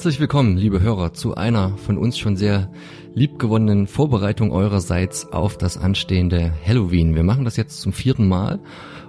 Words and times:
Herzlich 0.00 0.18
willkommen, 0.18 0.56
liebe 0.56 0.80
Hörer, 0.80 1.12
zu 1.12 1.34
einer 1.34 1.76
von 1.76 1.98
uns 1.98 2.16
schon 2.16 2.34
sehr 2.34 2.72
liebgewonnenen 3.12 3.86
Vorbereitung 3.86 4.50
eurerseits 4.50 5.30
auf 5.30 5.58
das 5.58 5.76
anstehende 5.76 6.54
Halloween. 6.66 7.14
Wir 7.14 7.22
machen 7.22 7.44
das 7.44 7.58
jetzt 7.58 7.82
zum 7.82 7.92
vierten 7.92 8.26
Mal 8.26 8.60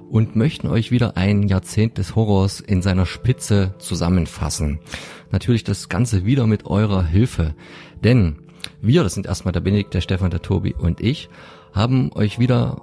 und 0.09 0.35
möchten 0.35 0.67
euch 0.67 0.91
wieder 0.91 1.15
ein 1.15 1.43
Jahrzehnt 1.43 1.97
des 1.97 2.17
Horrors 2.17 2.59
in 2.59 2.81
seiner 2.81 3.05
Spitze 3.05 3.73
zusammenfassen. 3.77 4.81
Natürlich 5.31 5.63
das 5.63 5.87
Ganze 5.87 6.25
wieder 6.25 6.45
mit 6.45 6.65
eurer 6.65 7.05
Hilfe. 7.05 7.55
Denn 8.03 8.39
wir, 8.81 9.03
das 9.03 9.13
sind 9.13 9.27
erstmal 9.27 9.53
der 9.53 9.61
Benedikt, 9.61 9.93
der 9.93 10.01
Stefan, 10.01 10.29
der 10.29 10.41
Tobi 10.41 10.73
und 10.73 10.99
ich, 10.99 11.29
haben 11.71 12.11
euch 12.15 12.37
wieder 12.37 12.81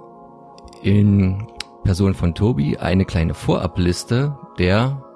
in 0.81 1.45
Person 1.83 2.15
von 2.15 2.33
Tobi 2.33 2.75
eine 2.75 3.05
kleine 3.05 3.35
Vorabliste 3.35 4.35
der 4.57 5.08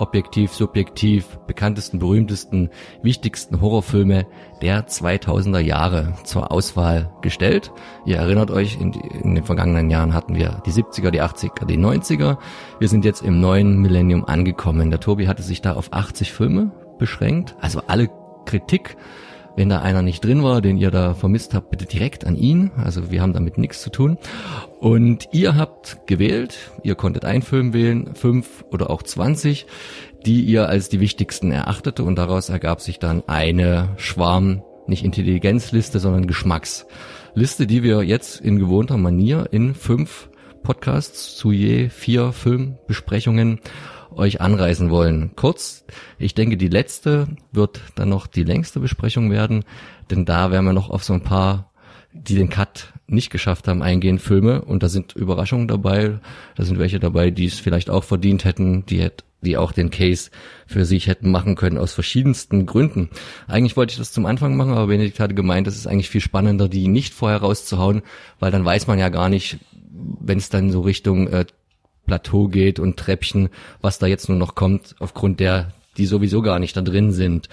objektiv, 0.00 0.52
subjektiv 0.52 1.38
bekanntesten, 1.46 1.98
berühmtesten, 1.98 2.70
wichtigsten 3.02 3.60
Horrorfilme 3.60 4.26
der 4.62 4.86
2000er 4.86 5.60
Jahre 5.60 6.14
zur 6.24 6.50
Auswahl 6.50 7.10
gestellt. 7.22 7.72
Ihr 8.04 8.16
erinnert 8.16 8.50
euch, 8.50 8.80
in, 8.80 8.92
in, 8.92 9.34
den 9.34 9.44
vergangenen 9.44 9.90
Jahren 9.90 10.14
hatten 10.14 10.34
wir 10.34 10.62
die 10.66 10.72
70er, 10.72 11.10
die 11.10 11.22
80er, 11.22 11.64
die 11.64 11.78
90er. 11.78 12.38
Wir 12.78 12.88
sind 12.88 13.04
jetzt 13.04 13.22
im 13.22 13.40
neuen 13.40 13.78
Millennium 13.78 14.24
angekommen. 14.24 14.90
Der 14.90 15.00
Tobi 15.00 15.28
hatte 15.28 15.42
sich 15.42 15.62
da 15.62 15.74
auf 15.74 15.92
80 15.92 16.32
Filme 16.32 16.70
beschränkt. 16.98 17.56
Also 17.60 17.82
alle 17.86 18.08
Kritik 18.44 18.96
wenn 19.58 19.68
da 19.68 19.80
einer 19.80 20.02
nicht 20.02 20.24
drin 20.24 20.44
war, 20.44 20.62
den 20.62 20.78
ihr 20.78 20.92
da 20.92 21.14
vermisst 21.14 21.52
habt, 21.52 21.70
bitte 21.70 21.84
direkt 21.84 22.24
an 22.24 22.36
ihn. 22.36 22.70
Also 22.76 23.10
wir 23.10 23.20
haben 23.20 23.32
damit 23.32 23.58
nichts 23.58 23.82
zu 23.82 23.90
tun. 23.90 24.16
Und 24.78 25.28
ihr 25.32 25.56
habt 25.56 26.06
gewählt, 26.06 26.70
ihr 26.84 26.94
konntet 26.94 27.24
einen 27.24 27.42
Film 27.42 27.74
wählen, 27.74 28.14
fünf 28.14 28.64
oder 28.70 28.88
auch 28.88 29.02
zwanzig, 29.02 29.66
die 30.24 30.42
ihr 30.42 30.68
als 30.68 30.88
die 30.88 31.00
wichtigsten 31.00 31.50
erachtete 31.50 32.04
und 32.04 32.16
daraus 32.16 32.48
ergab 32.48 32.80
sich 32.80 33.00
dann 33.00 33.24
eine 33.26 33.88
Schwarm, 33.96 34.62
nicht 34.86 35.04
Intelligenzliste, 35.04 35.98
sondern 35.98 36.28
Geschmacksliste, 36.28 37.66
die 37.66 37.82
wir 37.82 38.04
jetzt 38.04 38.40
in 38.40 38.60
gewohnter 38.60 38.96
Manier 38.96 39.48
in 39.50 39.74
fünf 39.74 40.30
Podcasts 40.62 41.36
zu 41.36 41.50
je 41.50 41.88
vier 41.88 42.32
Filmbesprechungen 42.32 43.58
euch 44.12 44.40
anreißen 44.40 44.90
wollen. 44.90 45.32
Kurz, 45.36 45.84
ich 46.18 46.34
denke, 46.34 46.56
die 46.56 46.68
letzte 46.68 47.28
wird 47.52 47.80
dann 47.94 48.08
noch 48.08 48.26
die 48.26 48.44
längste 48.44 48.80
Besprechung 48.80 49.30
werden, 49.30 49.64
denn 50.10 50.24
da 50.24 50.50
werden 50.50 50.66
wir 50.66 50.72
noch 50.72 50.90
auf 50.90 51.04
so 51.04 51.12
ein 51.12 51.22
paar, 51.22 51.70
die 52.12 52.34
den 52.34 52.48
Cut 52.48 52.92
nicht 53.06 53.30
geschafft 53.30 53.68
haben, 53.68 53.82
eingehen 53.82 54.18
Filme 54.18 54.62
und 54.62 54.82
da 54.82 54.88
sind 54.88 55.14
Überraschungen 55.14 55.68
dabei, 55.68 56.18
da 56.56 56.64
sind 56.64 56.78
welche 56.78 57.00
dabei, 57.00 57.30
die 57.30 57.46
es 57.46 57.58
vielleicht 57.58 57.90
auch 57.90 58.04
verdient 58.04 58.44
hätten, 58.44 58.84
die 58.86 59.08
die 59.40 59.56
auch 59.56 59.72
den 59.72 59.90
Case 59.90 60.30
für 60.66 60.84
sich 60.84 61.06
hätten 61.06 61.30
machen 61.30 61.54
können 61.54 61.78
aus 61.78 61.92
verschiedensten 61.92 62.66
Gründen. 62.66 63.08
Eigentlich 63.46 63.76
wollte 63.76 63.92
ich 63.92 63.98
das 63.98 64.12
zum 64.12 64.26
Anfang 64.26 64.56
machen, 64.56 64.72
aber 64.72 64.88
Benedikt 64.88 65.20
hatte 65.20 65.34
gemeint, 65.34 65.66
es 65.66 65.76
ist 65.76 65.86
eigentlich 65.86 66.08
viel 66.08 66.20
spannender, 66.20 66.68
die 66.68 66.88
nicht 66.88 67.14
vorher 67.14 67.38
rauszuhauen, 67.38 68.02
weil 68.40 68.50
dann 68.50 68.64
weiß 68.64 68.86
man 68.88 68.98
ja 68.98 69.10
gar 69.10 69.28
nicht, 69.28 69.58
wenn 69.92 70.38
es 70.38 70.48
dann 70.48 70.70
so 70.70 70.80
Richtung 70.80 71.28
äh, 71.28 71.46
Plateau 72.08 72.48
geht 72.48 72.80
und 72.80 72.96
Treppchen, 72.96 73.50
was 73.80 73.98
da 74.00 74.06
jetzt 74.06 74.28
nur 74.28 74.38
noch 74.38 74.56
kommt, 74.56 74.96
aufgrund 74.98 75.38
der, 75.38 75.72
die 75.96 76.06
sowieso 76.06 76.42
gar 76.42 76.58
nicht 76.58 76.76
da 76.76 76.80
drin 76.80 77.12
sind. 77.12 77.48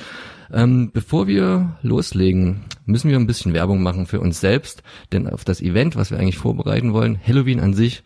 Ähm, 0.52 0.92
bevor 0.94 1.28
wir 1.28 1.78
loslegen, 1.82 2.62
müssen 2.86 3.10
wir 3.10 3.18
ein 3.18 3.28
bisschen 3.28 3.54
Werbung 3.54 3.84
machen 3.84 4.06
für 4.06 4.20
uns 4.20 4.40
selbst, 4.40 4.84
denn 5.12 5.28
auf 5.28 5.44
das 5.44 5.62
Event, 5.62 5.96
was 5.96 6.12
wir 6.12 6.20
eigentlich 6.20 6.38
vorbereiten 6.38 6.94
wollen, 6.94 7.20
Halloween 7.26 7.60
an 7.60 7.74
sich, 7.74 8.04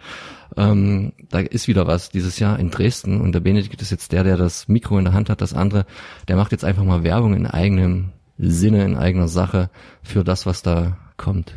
ähm, 0.58 1.14
da 1.30 1.40
ist 1.40 1.68
wieder 1.68 1.86
was 1.86 2.10
dieses 2.10 2.40
Jahr 2.40 2.58
in 2.58 2.72
Dresden 2.72 3.22
und 3.22 3.34
der 3.34 3.42
Benedikt 3.42 3.82
ist 3.82 3.92
jetzt 3.92 4.12
der, 4.12 4.24
der 4.24 4.38
das 4.38 4.68
Mikro 4.68 4.98
in 4.98 5.06
der 5.06 5.14
Hand 5.14 5.30
hat, 5.30 5.42
das 5.42 5.54
andere, 5.54 5.86
der 6.28 6.38
macht 6.38 6.52
jetzt 6.52 6.66
einfach 6.66 6.84
mal 6.84 7.04
Werbung 7.04 7.36
in 7.36 7.46
eigenem 7.46 8.14
Sinne, 8.38 8.84
in 8.86 8.96
eigener 8.96 9.28
Sache 9.28 9.70
für 10.02 10.24
das, 10.24 10.46
was 10.46 10.64
da 10.64 10.98
kommt. 11.18 11.54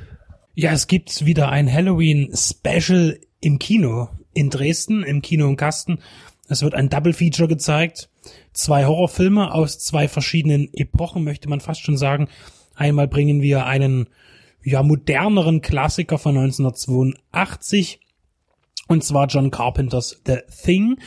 Ja, 0.55 0.72
es 0.72 0.87
gibt 0.87 1.25
wieder 1.25 1.49
ein 1.49 1.72
Halloween 1.72 2.31
Special 2.37 3.19
im 3.41 3.59
Kino 3.59 4.11
in 4.34 4.50
Dresden 4.50 5.03
im 5.03 5.22
Kino 5.22 5.47
und 5.47 5.56
Kasten. 5.56 5.98
Es 6.48 6.62
wird 6.62 6.75
ein 6.75 6.88
Double 6.88 7.12
Feature 7.12 7.48
gezeigt. 7.48 8.09
Zwei 8.53 8.84
Horrorfilme 8.84 9.53
aus 9.54 9.78
zwei 9.78 10.09
verschiedenen 10.09 10.72
Epochen, 10.75 11.25
möchte 11.25 11.48
man 11.48 11.60
fast 11.60 11.82
schon 11.82 11.97
sagen. 11.97 12.28
Einmal 12.75 13.09
bringen 13.09 13.42
wir 13.42 13.66
einen 13.66 14.09
ja 14.65 14.82
moderneren 14.82 15.60
Klassiker 15.60 16.19
von 16.19 16.37
1982 16.37 18.00
und 18.88 19.03
zwar 19.04 19.26
John 19.26 19.50
Carpenters 19.50 20.21
The 20.26 20.38
Thing 20.65 20.98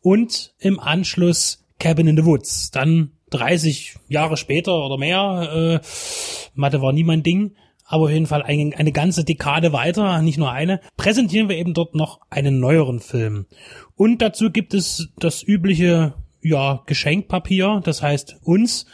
und 0.00 0.54
im 0.58 0.78
Anschluss 0.78 1.64
Cabin 1.78 2.06
in 2.06 2.16
the 2.16 2.24
Woods. 2.24 2.70
Dann 2.70 3.12
30 3.30 3.96
Jahre 4.08 4.36
später 4.36 4.84
oder 4.84 4.98
mehr, 4.98 5.80
äh, 5.82 5.86
Mathe 6.54 6.80
war 6.80 6.92
nie 6.92 7.04
mein 7.04 7.22
Ding, 7.22 7.56
aber 7.92 8.04
auf 8.04 8.10
jeden 8.10 8.26
Fall 8.26 8.42
eine, 8.42 8.74
eine 8.74 8.90
ganze 8.90 9.22
Dekade 9.22 9.74
weiter, 9.74 10.22
nicht 10.22 10.38
nur 10.38 10.50
eine, 10.50 10.80
präsentieren 10.96 11.50
wir 11.50 11.58
eben 11.58 11.74
dort 11.74 11.94
noch 11.94 12.20
einen 12.30 12.58
neueren 12.58 13.00
Film. 13.00 13.44
Und 13.96 14.22
dazu 14.22 14.50
gibt 14.50 14.72
es 14.72 15.10
das 15.18 15.42
übliche, 15.42 16.14
ja, 16.40 16.82
Geschenkpapier, 16.86 17.82
das 17.84 18.00
heißt 18.00 18.38
uns 18.44 18.86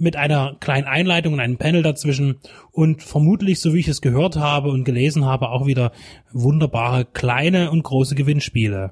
mit 0.00 0.16
einer 0.16 0.56
kleinen 0.58 0.88
Einleitung 0.88 1.34
und 1.34 1.40
einem 1.40 1.58
Panel 1.58 1.84
dazwischen 1.84 2.40
und 2.72 3.04
vermutlich, 3.04 3.60
so 3.60 3.72
wie 3.72 3.78
ich 3.78 3.88
es 3.88 4.00
gehört 4.00 4.34
habe 4.34 4.70
und 4.70 4.82
gelesen 4.82 5.24
habe, 5.26 5.50
auch 5.50 5.66
wieder 5.66 5.92
wunderbare 6.32 7.04
kleine 7.04 7.70
und 7.70 7.84
große 7.84 8.16
Gewinnspiele. 8.16 8.90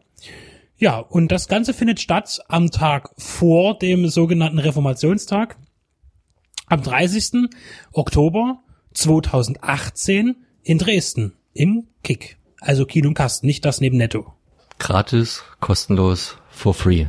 Ja, 0.77 0.99
und 0.99 1.33
das 1.33 1.49
Ganze 1.49 1.75
findet 1.75 1.99
statt 1.99 2.39
am 2.47 2.71
Tag 2.71 3.11
vor 3.19 3.77
dem 3.77 4.07
sogenannten 4.07 4.61
Reformationstag, 4.61 5.57
am 6.67 6.81
30. 6.81 7.49
Oktober 7.93 8.61
2018 8.99 10.35
in 10.65 10.79
Dresden 10.79 11.35
im 11.55 11.87
Kick. 12.03 12.37
Also 12.61 12.85
Kino 12.85 13.09
und 13.09 13.15
Kasten, 13.15 13.47
nicht 13.47 13.65
das 13.65 13.81
neben 13.81 13.97
Netto. 13.97 14.35
Gratis, 14.81 15.45
kostenlos, 15.61 16.37
for 16.51 16.75
free. 16.75 17.07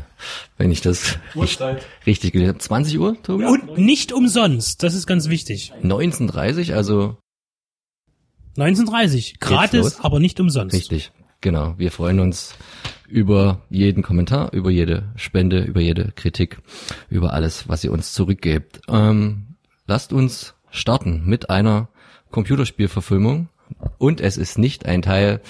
Wenn 0.57 0.71
ich 0.71 0.81
das 0.81 1.17
Uhrzeit. 1.33 1.83
richtig 2.05 2.33
gelesen 2.33 2.49
habe. 2.49 2.59
20 2.59 2.99
Uhr, 2.99 3.21
Tobi? 3.23 3.45
Und 3.45 3.79
nicht 3.79 4.13
umsonst, 4.13 4.83
das 4.83 4.93
ist 4.93 5.07
ganz 5.07 5.29
wichtig. 5.29 5.73
19.30 5.81 6.73
also 6.75 7.17
1930, 8.57 9.39
gratis, 9.39 9.99
aber 9.99 10.19
nicht 10.19 10.39
umsonst. 10.39 10.75
richtig. 10.75 11.11
Genau. 11.41 11.73
Wir 11.77 11.91
freuen 11.91 12.19
uns 12.19 12.53
über 13.07 13.61
jeden 13.69 14.03
Kommentar, 14.03 14.53
über 14.53 14.69
jede 14.69 15.11
Spende, 15.15 15.63
über 15.63 15.81
jede 15.81 16.11
Kritik, 16.11 16.59
über 17.09 17.33
alles, 17.33 17.67
was 17.67 17.83
ihr 17.83 17.91
uns 17.91 18.13
zurückgebt. 18.13 18.81
Ähm, 18.89 19.55
lasst 19.87 20.13
uns 20.13 20.53
starten 20.71 21.23
mit 21.25 21.49
einer 21.49 21.89
Computerspielverfilmung 22.31 23.49
und 23.97 24.21
es 24.21 24.37
ist 24.37 24.57
nicht 24.57 24.85
ein 24.85 25.01
Teil 25.01 25.41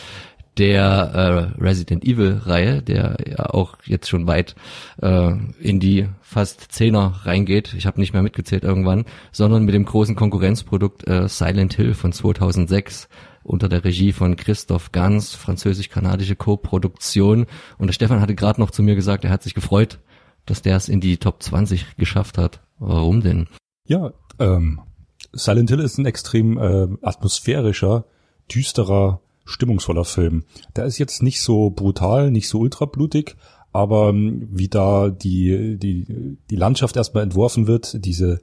der 0.57 1.53
äh, 1.57 1.61
Resident 1.61 2.03
Evil 2.03 2.41
Reihe, 2.43 2.81
der 2.81 3.17
ja 3.25 3.45
auch 3.49 3.77
jetzt 3.85 4.09
schon 4.09 4.27
weit 4.27 4.55
äh, 5.01 5.31
in 5.59 5.79
die 5.79 6.09
fast 6.21 6.71
Zehner 6.73 7.21
reingeht. 7.23 7.73
Ich 7.73 7.85
habe 7.87 7.99
nicht 7.99 8.11
mehr 8.11 8.21
mitgezählt 8.21 8.63
irgendwann, 8.63 9.05
sondern 9.31 9.63
mit 9.63 9.73
dem 9.73 9.85
großen 9.85 10.15
Konkurrenzprodukt 10.15 11.07
äh, 11.07 11.29
Silent 11.29 11.75
Hill 11.75 11.93
von 11.93 12.11
2006 12.11 13.07
unter 13.43 13.69
der 13.69 13.85
Regie 13.85 14.11
von 14.11 14.35
Christoph 14.35 14.91
Ganz, 14.91 15.33
französisch-kanadische 15.33 16.35
Co-Produktion. 16.35 17.45
Und 17.77 17.87
der 17.87 17.93
Stefan 17.93 18.19
hatte 18.19 18.35
gerade 18.35 18.59
noch 18.59 18.71
zu 18.71 18.83
mir 18.83 18.95
gesagt, 18.95 19.23
er 19.23 19.31
hat 19.31 19.43
sich 19.43 19.53
gefreut, 19.53 19.99
dass 20.45 20.61
der 20.61 20.75
es 20.75 20.89
in 20.89 20.99
die 20.99 21.17
Top 21.17 21.41
20 21.41 21.95
geschafft 21.95 22.37
hat. 22.37 22.59
Warum 22.79 23.21
denn? 23.21 23.47
Ja, 23.87 24.11
ähm, 24.39 24.81
Silent 25.33 25.69
Hill 25.69 25.79
ist 25.79 25.97
ein 25.97 26.05
extrem 26.05 26.57
äh, 26.57 26.87
atmosphärischer, 27.01 28.05
düsterer, 28.53 29.21
stimmungsvoller 29.45 30.05
Film. 30.05 30.43
Der 30.75 30.85
ist 30.85 30.97
jetzt 30.97 31.23
nicht 31.23 31.41
so 31.41 31.69
brutal, 31.69 32.31
nicht 32.31 32.49
so 32.49 32.59
ultrablutig, 32.59 33.35
aber 33.71 34.09
ähm, 34.09 34.47
wie 34.51 34.67
da 34.67 35.09
die, 35.09 35.77
die, 35.77 36.37
die 36.49 36.55
Landschaft 36.55 36.95
erstmal 36.95 37.23
entworfen 37.23 37.67
wird, 37.67 38.03
diese 38.05 38.39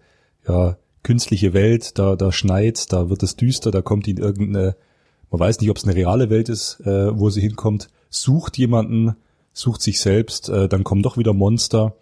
ja, 0.46 0.76
künstliche 1.02 1.52
Welt, 1.52 1.98
da, 1.98 2.16
da 2.16 2.32
schneit, 2.32 2.92
da 2.92 3.08
wird 3.08 3.22
es 3.22 3.36
düster, 3.36 3.70
da 3.70 3.82
kommt 3.82 4.08
in 4.08 4.18
irgendeine, 4.18 4.76
man 5.30 5.40
weiß 5.40 5.60
nicht, 5.60 5.70
ob 5.70 5.76
es 5.76 5.84
eine 5.84 5.96
reale 5.96 6.30
Welt 6.30 6.48
ist, 6.48 6.80
äh, 6.80 7.18
wo 7.18 7.30
sie 7.30 7.40
hinkommt, 7.40 7.88
sucht 8.10 8.58
jemanden, 8.58 9.16
sucht 9.52 9.82
sich 9.82 10.00
selbst, 10.00 10.48
äh, 10.48 10.68
dann 10.68 10.84
kommen 10.84 11.02
doch 11.02 11.16
wieder 11.16 11.32
Monster 11.32 11.96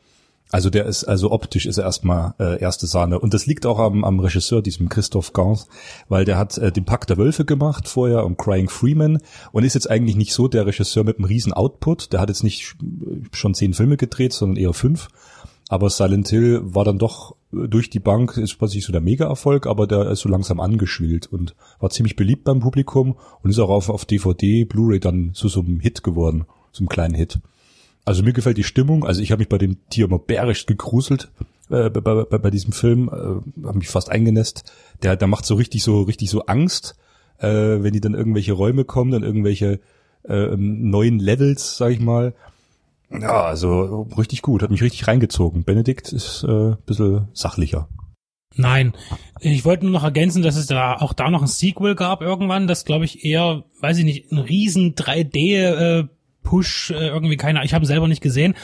also 0.50 0.70
der 0.70 0.86
ist, 0.86 1.04
also 1.04 1.32
optisch 1.32 1.66
ist 1.66 1.78
er 1.78 1.84
erstmal 1.84 2.34
äh, 2.38 2.60
erste 2.60 2.86
Sahne. 2.86 3.18
Und 3.18 3.34
das 3.34 3.46
liegt 3.46 3.66
auch 3.66 3.78
am, 3.78 4.04
am 4.04 4.20
Regisseur, 4.20 4.62
diesem 4.62 4.88
Christoph 4.88 5.32
Gans, 5.32 5.66
weil 6.08 6.24
der 6.24 6.38
hat 6.38 6.58
äh, 6.58 6.70
den 6.70 6.84
Pakt 6.84 7.10
der 7.10 7.18
Wölfe 7.18 7.44
gemacht 7.44 7.88
vorher 7.88 8.24
und 8.24 8.38
Crying 8.38 8.68
Freeman 8.68 9.18
und 9.52 9.64
ist 9.64 9.74
jetzt 9.74 9.90
eigentlich 9.90 10.16
nicht 10.16 10.32
so 10.32 10.46
der 10.46 10.66
Regisseur 10.66 11.02
mit 11.02 11.18
einem 11.18 11.24
riesen 11.24 11.52
Output. 11.52 12.12
Der 12.12 12.20
hat 12.20 12.28
jetzt 12.28 12.44
nicht 12.44 12.76
schon 13.32 13.54
zehn 13.54 13.74
Filme 13.74 13.96
gedreht, 13.96 14.32
sondern 14.32 14.56
eher 14.56 14.74
fünf. 14.74 15.08
Aber 15.68 15.88
Silent 15.90 16.28
Hill 16.28 16.60
war 16.62 16.84
dann 16.84 16.98
doch 16.98 17.36
durch 17.50 17.88
die 17.88 18.00
Bank, 18.00 18.36
ist 18.36 18.58
plötzlich 18.58 18.84
so 18.84 18.92
der 18.92 19.00
Mega-Erfolg, 19.00 19.66
aber 19.66 19.86
der 19.86 20.10
ist 20.10 20.20
so 20.20 20.28
langsam 20.28 20.60
angeschwillt 20.60 21.26
und 21.26 21.54
war 21.80 21.90
ziemlich 21.90 22.16
beliebt 22.16 22.44
beim 22.44 22.60
Publikum 22.60 23.16
und 23.42 23.50
ist 23.50 23.58
auch 23.58 23.70
auf, 23.70 23.88
auf 23.88 24.04
DVD, 24.04 24.64
Blu-ray 24.64 25.00
dann 25.00 25.32
zu 25.34 25.48
so 25.48 25.60
einem 25.60 25.80
Hit 25.80 26.02
geworden, 26.02 26.44
so 26.70 26.82
einem 26.82 26.88
kleinen 26.88 27.14
Hit. 27.14 27.40
Also 28.04 28.22
mir 28.22 28.32
gefällt 28.32 28.58
die 28.58 28.64
Stimmung. 28.64 29.04
Also 29.04 29.22
ich 29.22 29.32
habe 29.32 29.40
mich 29.40 29.48
bei 29.48 29.58
dem 29.58 29.78
Tier 29.88 30.06
immer 30.06 30.18
bärisch 30.18 30.66
gegruselt. 30.66 31.30
äh, 31.70 31.88
bei, 31.90 32.00
bei, 32.00 32.38
bei 32.38 32.50
diesem 32.50 32.72
Film, 32.72 33.08
äh, 33.08 33.66
habe 33.66 33.78
mich 33.78 33.88
fast 33.88 34.10
eingenässt. 34.10 34.72
Der, 35.02 35.16
der 35.16 35.28
macht 35.28 35.46
so 35.46 35.54
richtig 35.54 35.82
so 35.82 36.02
richtig 36.02 36.30
so 36.30 36.46
Angst, 36.46 36.96
äh, 37.38 37.48
wenn 37.48 37.92
die 37.92 38.00
dann 38.00 38.14
irgendwelche 38.14 38.52
Räume 38.52 38.84
kommen, 38.84 39.12
dann 39.12 39.22
irgendwelche 39.22 39.80
äh, 40.28 40.56
neuen 40.56 41.18
Levels, 41.18 41.76
sag 41.76 41.92
ich 41.92 42.00
mal. 42.00 42.34
Ja, 43.10 43.44
also 43.44 44.08
richtig 44.18 44.42
gut, 44.42 44.62
hat 44.62 44.70
mich 44.70 44.82
richtig 44.82 45.06
reingezogen. 45.06 45.64
Benedikt 45.64 46.12
ist 46.12 46.44
äh, 46.44 46.72
ein 46.72 46.78
bisschen 46.86 47.28
sachlicher. 47.32 47.88
Nein, 48.56 48.92
ich 49.40 49.64
wollte 49.64 49.84
nur 49.84 49.92
noch 49.92 50.04
ergänzen, 50.04 50.42
dass 50.42 50.56
es 50.56 50.66
da 50.66 50.94
auch 50.94 51.12
da 51.12 51.28
noch 51.28 51.42
ein 51.42 51.48
Sequel 51.48 51.96
gab 51.96 52.22
irgendwann, 52.22 52.68
das 52.68 52.84
glaube 52.84 53.04
ich 53.04 53.24
eher, 53.24 53.64
weiß 53.80 53.98
ich 53.98 54.04
nicht, 54.04 54.30
ein 54.30 54.38
riesen 54.38 54.94
3D 54.94 55.38
äh, 55.56 56.08
Push 56.44 56.92
äh, 56.92 57.08
irgendwie 57.08 57.36
keine, 57.36 57.64
ich 57.64 57.74
habe 57.74 57.86
selber 57.86 58.06
nicht 58.06 58.20
gesehen. 58.20 58.54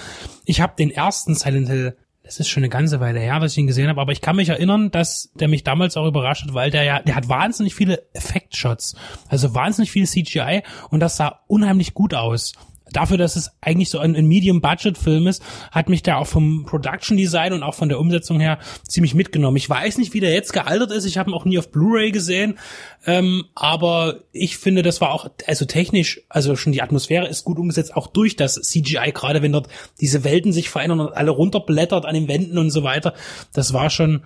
Ich 0.44 0.60
habe 0.60 0.74
den 0.78 0.92
ersten 0.92 1.34
Silent 1.34 1.68
Hill 1.68 1.96
das 2.30 2.38
ist 2.38 2.48
schon 2.48 2.62
eine 2.62 2.68
ganze 2.68 3.00
Weile 3.00 3.18
her, 3.18 3.40
dass 3.40 3.52
ich 3.52 3.58
ihn 3.58 3.66
gesehen 3.66 3.88
habe, 3.88 4.00
aber 4.00 4.12
ich 4.12 4.20
kann 4.20 4.36
mich 4.36 4.50
erinnern, 4.50 4.92
dass 4.92 5.32
der 5.34 5.48
mich 5.48 5.64
damals 5.64 5.96
auch 5.96 6.06
überrascht 6.06 6.44
hat, 6.44 6.54
weil 6.54 6.70
der 6.70 6.84
ja, 6.84 7.02
der 7.02 7.16
hat 7.16 7.28
wahnsinnig 7.28 7.74
viele 7.74 8.04
Effektshots, 8.12 8.94
also 9.28 9.52
wahnsinnig 9.52 9.90
viel 9.90 10.06
CGI 10.06 10.62
und 10.90 11.00
das 11.00 11.16
sah 11.16 11.40
unheimlich 11.48 11.92
gut 11.92 12.14
aus 12.14 12.52
dafür, 12.92 13.18
dass 13.18 13.36
es 13.36 13.50
eigentlich 13.60 13.90
so 13.90 13.98
ein, 13.98 14.16
ein 14.16 14.26
Medium-Budget-Film 14.26 15.26
ist, 15.26 15.42
hat 15.70 15.88
mich 15.88 16.02
da 16.02 16.16
auch 16.16 16.26
vom 16.26 16.64
Production-Design 16.64 17.52
und 17.52 17.62
auch 17.62 17.74
von 17.74 17.88
der 17.88 17.98
Umsetzung 17.98 18.40
her 18.40 18.58
ziemlich 18.86 19.14
mitgenommen. 19.14 19.56
Ich 19.56 19.68
weiß 19.68 19.98
nicht, 19.98 20.14
wie 20.14 20.20
der 20.20 20.32
jetzt 20.32 20.52
gealtert 20.52 20.90
ist. 20.92 21.04
Ich 21.04 21.18
habe 21.18 21.30
ihn 21.30 21.34
auch 21.34 21.44
nie 21.44 21.58
auf 21.58 21.70
Blu-ray 21.70 22.10
gesehen. 22.10 22.58
Ähm, 23.06 23.44
aber 23.54 24.20
ich 24.32 24.58
finde, 24.58 24.82
das 24.82 25.00
war 25.00 25.12
auch, 25.12 25.30
also 25.46 25.64
technisch, 25.64 26.22
also 26.28 26.56
schon 26.56 26.72
die 26.72 26.82
Atmosphäre 26.82 27.28
ist 27.28 27.44
gut 27.44 27.58
umgesetzt, 27.58 27.96
auch 27.96 28.06
durch 28.06 28.36
das 28.36 28.54
CGI, 28.54 29.12
gerade 29.12 29.42
wenn 29.42 29.52
dort 29.52 29.68
diese 30.00 30.24
Welten 30.24 30.52
sich 30.52 30.68
verändern 30.68 31.00
und 31.00 31.16
alle 31.16 31.30
runterblättert 31.30 32.04
an 32.04 32.14
den 32.14 32.28
Wänden 32.28 32.58
und 32.58 32.70
so 32.70 32.82
weiter. 32.82 33.14
Das 33.52 33.72
war 33.72 33.90
schon, 33.90 34.22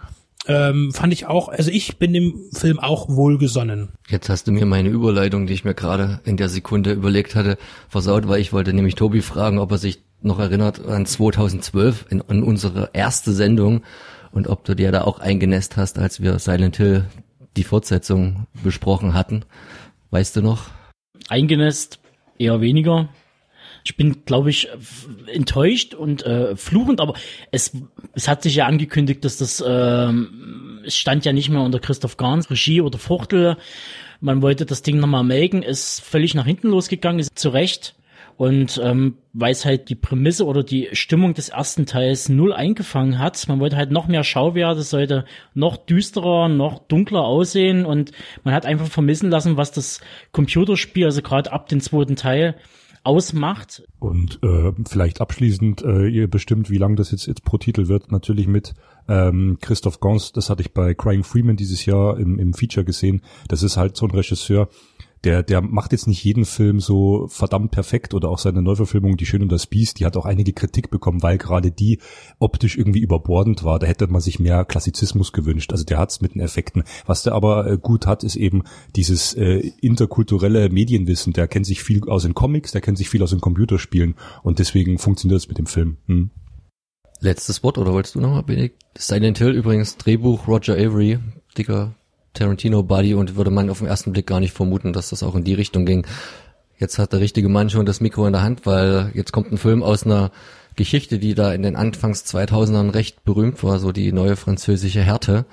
ähm, 0.46 0.92
fand 0.92 1.12
ich 1.12 1.26
auch, 1.26 1.48
also 1.48 1.70
ich 1.70 1.98
bin 1.98 2.12
dem 2.12 2.50
Film 2.52 2.78
auch 2.78 3.08
wohlgesonnen. 3.08 3.90
Jetzt 4.08 4.28
hast 4.28 4.46
du 4.46 4.52
mir 4.52 4.66
meine 4.66 4.88
Überleitung, 4.88 5.46
die 5.46 5.54
ich 5.54 5.64
mir 5.64 5.74
gerade 5.74 6.20
in 6.24 6.36
der 6.36 6.48
Sekunde 6.48 6.92
überlegt 6.92 7.34
hatte, 7.34 7.56
versaut, 7.88 8.28
weil 8.28 8.40
ich 8.40 8.52
wollte 8.52 8.72
nämlich 8.72 8.94
Tobi 8.94 9.22
fragen, 9.22 9.58
ob 9.58 9.70
er 9.72 9.78
sich 9.78 10.02
noch 10.20 10.38
erinnert 10.38 10.84
an 10.84 11.06
2012 11.06 12.06
in, 12.10 12.22
an 12.22 12.42
unsere 12.42 12.90
erste 12.92 13.32
Sendung 13.32 13.82
und 14.32 14.48
ob 14.48 14.64
du 14.64 14.74
dir 14.74 14.90
da 14.90 15.02
auch 15.02 15.18
eingenässt 15.18 15.76
hast, 15.76 15.98
als 15.98 16.20
wir 16.20 16.38
Silent 16.38 16.76
Hill 16.76 17.04
die 17.56 17.64
Fortsetzung 17.64 18.46
besprochen 18.62 19.14
hatten. 19.14 19.44
Weißt 20.10 20.36
du 20.36 20.42
noch? 20.42 20.66
Eingenässt 21.28 22.00
eher 22.38 22.60
weniger. 22.60 23.08
Ich 23.84 23.96
bin, 23.96 24.24
glaube 24.24 24.48
ich, 24.48 24.68
enttäuscht 25.26 25.92
und 25.94 26.24
äh, 26.24 26.56
fluchend, 26.56 27.00
aber 27.00 27.14
es, 27.50 27.76
es 28.14 28.28
hat 28.28 28.42
sich 28.42 28.56
ja 28.56 28.66
angekündigt, 28.66 29.24
dass 29.24 29.36
das, 29.36 29.62
ähm, 29.66 30.80
es 30.86 30.96
stand 30.96 31.26
ja 31.26 31.34
nicht 31.34 31.50
mehr 31.50 31.60
unter 31.60 31.80
Christoph 31.80 32.16
Gans 32.16 32.50
Regie 32.50 32.80
oder 32.80 32.98
Fuchtel. 32.98 33.58
Man 34.20 34.40
wollte 34.40 34.64
das 34.64 34.82
Ding 34.82 34.98
nochmal 35.00 35.22
melken, 35.22 35.62
ist 35.62 36.00
völlig 36.00 36.34
nach 36.34 36.46
hinten 36.46 36.68
losgegangen, 36.68 37.20
ist 37.20 37.38
zu 37.38 37.50
Recht. 37.50 37.94
Und 38.36 38.80
ähm, 38.82 39.18
weil 39.32 39.52
es 39.52 39.64
halt 39.64 39.88
die 39.90 39.94
Prämisse 39.94 40.46
oder 40.46 40.64
die 40.64 40.88
Stimmung 40.92 41.34
des 41.34 41.50
ersten 41.50 41.86
Teils 41.86 42.28
null 42.28 42.52
eingefangen 42.52 43.18
hat, 43.18 43.46
man 43.48 43.60
wollte 43.60 43.76
halt 43.76 43.92
noch 43.92 44.08
mehr 44.08 44.24
Schauwerte, 44.24 44.82
sollte 44.82 45.24
noch 45.54 45.76
düsterer, 45.76 46.48
noch 46.48 46.80
dunkler 46.80 47.22
aussehen 47.22 47.84
und 47.84 48.10
man 48.42 48.54
hat 48.54 48.66
einfach 48.66 48.88
vermissen 48.88 49.30
lassen, 49.30 49.56
was 49.56 49.70
das 49.70 50.00
Computerspiel, 50.32 51.04
also 51.04 51.22
gerade 51.22 51.52
ab 51.52 51.68
dem 51.68 51.80
zweiten 51.80 52.16
Teil, 52.16 52.56
ausmacht. 53.04 53.84
Und 53.98 54.40
äh, 54.42 54.72
vielleicht 54.88 55.20
abschließend, 55.20 55.82
äh, 55.82 56.08
ihr 56.08 56.28
bestimmt, 56.28 56.70
wie 56.70 56.78
lang 56.78 56.96
das 56.96 57.10
jetzt, 57.10 57.26
jetzt 57.26 57.44
pro 57.44 57.58
Titel 57.58 57.88
wird, 57.88 58.10
natürlich 58.10 58.48
mit 58.48 58.74
ähm, 59.08 59.58
Christoph 59.60 60.00
Gans, 60.00 60.32
das 60.32 60.50
hatte 60.50 60.62
ich 60.62 60.72
bei 60.72 60.94
Crying 60.94 61.22
Freeman 61.22 61.56
dieses 61.56 61.84
Jahr 61.86 62.18
im, 62.18 62.38
im 62.38 62.54
Feature 62.54 62.84
gesehen. 62.84 63.22
Das 63.48 63.62
ist 63.62 63.76
halt 63.76 63.96
so 63.96 64.06
ein 64.06 64.10
Regisseur, 64.10 64.68
der, 65.24 65.42
der 65.42 65.62
macht 65.62 65.92
jetzt 65.92 66.06
nicht 66.06 66.22
jeden 66.22 66.44
Film 66.44 66.80
so 66.80 67.26
verdammt 67.28 67.70
perfekt 67.70 68.14
oder 68.14 68.28
auch 68.28 68.38
seine 68.38 68.62
Neuverfilmung 68.62 69.16
Die 69.16 69.26
Schön 69.26 69.42
und 69.42 69.50
das 69.50 69.66
Biest, 69.66 69.98
die 69.98 70.04
hat 70.04 70.16
auch 70.16 70.26
einige 70.26 70.52
Kritik 70.52 70.90
bekommen, 70.90 71.22
weil 71.22 71.38
gerade 71.38 71.70
die 71.70 71.98
optisch 72.38 72.76
irgendwie 72.76 73.00
überbordend 73.00 73.64
war. 73.64 73.78
Da 73.78 73.86
hätte 73.86 74.06
man 74.06 74.20
sich 74.20 74.38
mehr 74.38 74.64
Klassizismus 74.64 75.32
gewünscht. 75.32 75.72
Also 75.72 75.84
der 75.84 75.98
hat's 75.98 76.20
mit 76.20 76.34
den 76.34 76.40
Effekten. 76.40 76.84
Was 77.06 77.22
der 77.22 77.32
aber 77.32 77.66
äh, 77.66 77.78
gut 77.78 78.06
hat, 78.06 78.22
ist 78.22 78.36
eben 78.36 78.62
dieses 78.94 79.34
äh, 79.34 79.72
interkulturelle 79.80 80.68
Medienwissen. 80.68 81.32
Der 81.32 81.48
kennt 81.48 81.66
sich 81.66 81.82
viel 81.82 82.08
aus 82.08 82.22
den 82.22 82.34
Comics, 82.34 82.72
der 82.72 82.80
kennt 82.80 82.98
sich 82.98 83.08
viel 83.08 83.22
aus 83.22 83.30
den 83.30 83.40
Computerspielen 83.40 84.14
und 84.42 84.58
deswegen 84.58 84.98
funktioniert 84.98 85.40
es 85.40 85.48
mit 85.48 85.58
dem 85.58 85.66
Film. 85.66 85.96
Hm. 86.06 86.30
Letztes 87.20 87.62
Wort, 87.62 87.78
oder 87.78 87.92
wolltest 87.92 88.16
du 88.16 88.20
noch 88.20 88.30
mal, 88.30 88.42
Benedikt? 88.42 88.82
Silent 88.98 89.38
Hill 89.38 89.52
übrigens, 89.52 89.96
Drehbuch 89.96 90.46
Roger 90.46 90.74
Avery, 90.74 91.18
dicker 91.56 91.94
Tarantino-Buddy 92.34 93.14
und 93.14 93.36
würde 93.36 93.50
man 93.50 93.70
auf 93.70 93.78
den 93.78 93.86
ersten 93.86 94.12
Blick 94.12 94.26
gar 94.26 94.40
nicht 94.40 94.52
vermuten, 94.52 94.92
dass 94.92 95.10
das 95.10 95.22
auch 95.22 95.34
in 95.34 95.44
die 95.44 95.54
Richtung 95.54 95.86
ging. 95.86 96.06
Jetzt 96.78 96.98
hat 96.98 97.12
der 97.12 97.20
richtige 97.20 97.48
Mann 97.48 97.70
schon 97.70 97.86
das 97.86 98.00
Mikro 98.00 98.26
in 98.26 98.32
der 98.32 98.42
Hand, 98.42 98.66
weil 98.66 99.10
jetzt 99.14 99.32
kommt 99.32 99.52
ein 99.52 99.58
Film 99.58 99.82
aus 99.82 100.04
einer 100.04 100.30
Geschichte, 100.76 101.18
die 101.18 101.34
da 101.34 101.52
in 101.52 101.62
den 101.62 101.76
Anfangs 101.76 102.24
2000ern 102.24 102.94
recht 102.94 103.24
berühmt 103.24 103.62
war, 103.62 103.78
so 103.78 103.92
die 103.92 104.12
neue 104.12 104.36
französische 104.36 105.02
Härte. 105.02 105.44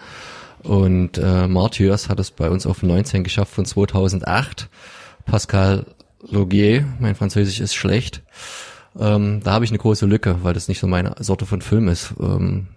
Und 0.63 1.17
äh, 1.17 1.47
Martyrs 1.47 2.09
hat 2.09 2.19
es 2.19 2.31
bei 2.31 2.49
uns 2.49 2.65
auf 2.65 2.83
19 2.83 3.23
geschafft 3.23 3.53
von 3.53 3.65
2008. 3.65 4.69
Pascal 5.25 5.85
Logier, 6.29 6.85
mein 6.99 7.15
Französisch 7.15 7.59
ist 7.59 7.75
schlecht. 7.75 8.21
Ähm, 8.99 9.41
da 9.43 9.53
habe 9.53 9.65
ich 9.65 9.71
eine 9.71 9.79
große 9.79 10.05
Lücke, 10.05 10.43
weil 10.43 10.53
das 10.53 10.67
nicht 10.67 10.79
so 10.79 10.87
meine 10.87 11.15
Sorte 11.19 11.45
von 11.45 11.61
Film 11.61 11.87
ist. 11.87 12.13
Ähm, 12.19 12.67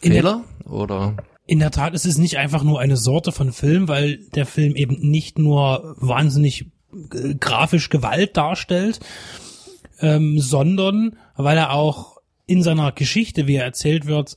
Fehler 0.00 0.42
oder 0.64 1.16
in 1.46 1.58
der 1.58 1.70
Tat 1.70 1.94
ist 1.94 2.06
es 2.06 2.18
nicht 2.18 2.38
einfach 2.38 2.62
nur 2.62 2.80
eine 2.80 2.96
Sorte 2.96 3.32
von 3.32 3.52
Film, 3.52 3.88
weil 3.88 4.18
der 4.34 4.46
Film 4.46 4.74
eben 4.76 4.96
nicht 5.00 5.38
nur 5.38 5.94
wahnsinnig 5.98 6.66
äh, 7.12 7.34
grafisch 7.34 7.90
Gewalt 7.90 8.36
darstellt, 8.36 9.00
ähm, 10.00 10.38
sondern 10.38 11.16
weil 11.36 11.56
er 11.56 11.72
auch 11.72 12.18
in 12.46 12.62
seiner 12.62 12.92
Geschichte, 12.92 13.46
wie 13.46 13.56
er 13.56 13.64
erzählt 13.64 14.06
wird, 14.06 14.36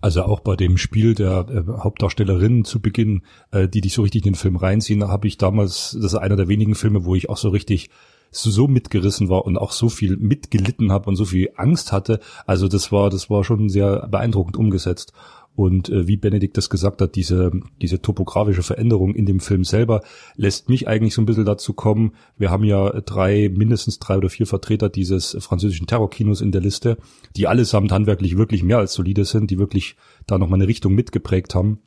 Also 0.00 0.24
auch 0.24 0.40
bei 0.40 0.56
dem 0.56 0.78
Spiel 0.78 1.14
der 1.14 1.46
äh, 1.48 1.80
Hauptdarstellerin 1.80 2.64
zu 2.64 2.80
Beginn, 2.80 3.22
äh, 3.52 3.68
die 3.68 3.80
dich 3.80 3.94
so 3.94 4.02
richtig 4.02 4.26
in 4.26 4.32
den 4.32 4.38
Film 4.38 4.56
reinziehen, 4.56 5.06
habe 5.06 5.28
ich 5.28 5.38
damals, 5.38 5.96
das 6.00 6.12
ist 6.12 6.14
einer 6.16 6.34
der 6.34 6.48
wenigen 6.48 6.74
Filme, 6.74 7.04
wo 7.04 7.14
ich 7.14 7.30
auch 7.30 7.36
so 7.36 7.50
richtig 7.50 7.88
so, 8.32 8.50
so 8.50 8.66
mitgerissen 8.66 9.28
war 9.28 9.44
und 9.44 9.56
auch 9.56 9.70
so 9.70 9.88
viel 9.88 10.16
mitgelitten 10.16 10.90
habe 10.90 11.08
und 11.08 11.16
so 11.16 11.26
viel 11.26 11.50
Angst 11.54 11.92
hatte. 11.92 12.18
Also 12.46 12.66
das 12.66 12.90
war, 12.90 13.10
das 13.10 13.30
war 13.30 13.44
schon 13.44 13.68
sehr 13.68 14.08
beeindruckend 14.08 14.56
umgesetzt. 14.56 15.12
Und 15.54 15.90
äh, 15.90 16.08
wie 16.08 16.16
Benedikt 16.16 16.56
das 16.56 16.70
gesagt 16.70 17.02
hat, 17.02 17.14
diese, 17.14 17.50
diese 17.80 18.00
topografische 18.00 18.62
Veränderung 18.62 19.14
in 19.14 19.26
dem 19.26 19.40
Film 19.40 19.64
selber 19.64 20.02
lässt 20.34 20.68
mich 20.68 20.88
eigentlich 20.88 21.14
so 21.14 21.20
ein 21.20 21.26
bisschen 21.26 21.44
dazu 21.44 21.74
kommen. 21.74 22.12
Wir 22.38 22.50
haben 22.50 22.64
ja 22.64 22.90
drei, 23.02 23.50
mindestens 23.54 23.98
drei 23.98 24.16
oder 24.16 24.30
vier 24.30 24.46
Vertreter 24.46 24.88
dieses 24.88 25.36
französischen 25.40 25.86
Terrorkinos 25.86 26.40
in 26.40 26.52
der 26.52 26.62
Liste, 26.62 26.96
die 27.36 27.48
allesamt 27.48 27.92
handwerklich 27.92 28.38
wirklich 28.38 28.62
mehr 28.62 28.78
als 28.78 28.94
solide 28.94 29.24
sind, 29.24 29.50
die 29.50 29.58
wirklich 29.58 29.96
da 30.26 30.38
nochmal 30.38 30.58
eine 30.58 30.68
Richtung 30.68 30.94
mitgeprägt 30.94 31.54
haben 31.54 31.80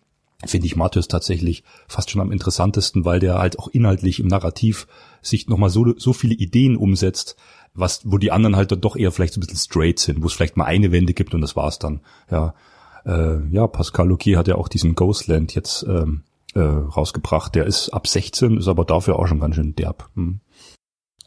finde 0.45 0.67
ich 0.67 0.75
Matthäus 0.75 1.07
tatsächlich 1.07 1.63
fast 1.87 2.11
schon 2.11 2.21
am 2.21 2.31
interessantesten, 2.31 3.05
weil 3.05 3.19
der 3.19 3.39
halt 3.39 3.57
auch 3.57 3.67
inhaltlich 3.69 4.19
im 4.19 4.27
Narrativ 4.27 4.87
sich 5.21 5.47
nochmal 5.47 5.69
so, 5.69 5.97
so 5.97 6.13
viele 6.13 6.35
Ideen 6.35 6.75
umsetzt, 6.75 7.35
was, 7.73 8.01
wo 8.05 8.17
die 8.17 8.31
anderen 8.31 8.55
halt 8.55 8.71
dann 8.71 8.81
doch 8.81 8.95
eher 8.95 9.11
vielleicht 9.11 9.33
so 9.33 9.39
ein 9.39 9.41
bisschen 9.41 9.57
straight 9.57 9.99
sind, 9.99 10.21
wo 10.21 10.27
es 10.27 10.33
vielleicht 10.33 10.57
mal 10.57 10.65
eine 10.65 10.91
Wende 10.91 11.13
gibt 11.13 11.33
und 11.33 11.41
das 11.41 11.55
war's 11.55 11.79
dann. 11.79 12.01
Ja, 12.29 12.53
äh, 13.05 13.45
ja, 13.49 13.67
Pascal 13.67 14.07
Loki 14.07 14.33
hat 14.33 14.47
ja 14.47 14.55
auch 14.55 14.67
diesen 14.67 14.95
Ghostland 14.95 15.55
jetzt 15.55 15.85
ähm, 15.87 16.23
äh, 16.53 16.59
rausgebracht. 16.59 17.55
Der 17.55 17.65
ist 17.65 17.89
ab 17.89 18.07
16, 18.07 18.57
ist 18.57 18.67
aber 18.67 18.85
dafür 18.85 19.19
auch 19.19 19.27
schon 19.27 19.39
ganz 19.39 19.55
schön 19.55 19.75
derb. 19.75 20.09
Hm. 20.15 20.39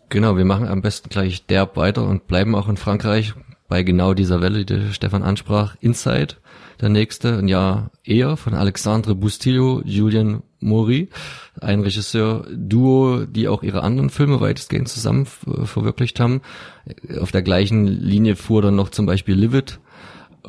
Genau, 0.08 0.36
wir 0.36 0.44
machen 0.44 0.66
am 0.66 0.80
besten 0.80 1.10
gleich 1.10 1.46
derb 1.46 1.76
weiter 1.76 2.06
und 2.06 2.26
bleiben 2.26 2.54
auch 2.54 2.68
in 2.68 2.78
Frankreich 2.78 3.34
bei 3.68 3.82
genau 3.82 4.14
dieser 4.14 4.40
Welle, 4.40 4.64
die 4.64 4.92
Stefan 4.92 5.22
ansprach. 5.22 5.76
Inside, 5.80 6.36
der 6.80 6.88
nächste, 6.88 7.36
ein 7.36 7.48
Jahr 7.48 7.90
eher, 8.04 8.38
von 8.38 8.54
Alexandre 8.54 9.14
Bustillo, 9.14 9.82
Julien 9.84 10.42
Mori, 10.60 11.10
ein 11.60 11.80
Regisseur-Duo, 11.80 13.26
die 13.26 13.48
auch 13.48 13.62
ihre 13.62 13.82
anderen 13.82 14.08
Filme 14.08 14.40
weitestgehend 14.40 14.88
zusammen 14.88 15.26
verwirklicht 15.26 16.18
haben. 16.18 16.40
Auf 17.20 17.30
der 17.30 17.42
gleichen 17.42 17.86
Linie 17.86 18.36
fuhr 18.36 18.62
dann 18.62 18.76
noch 18.76 18.88
zum 18.88 19.04
Beispiel 19.04 19.34
Livid, 19.34 19.78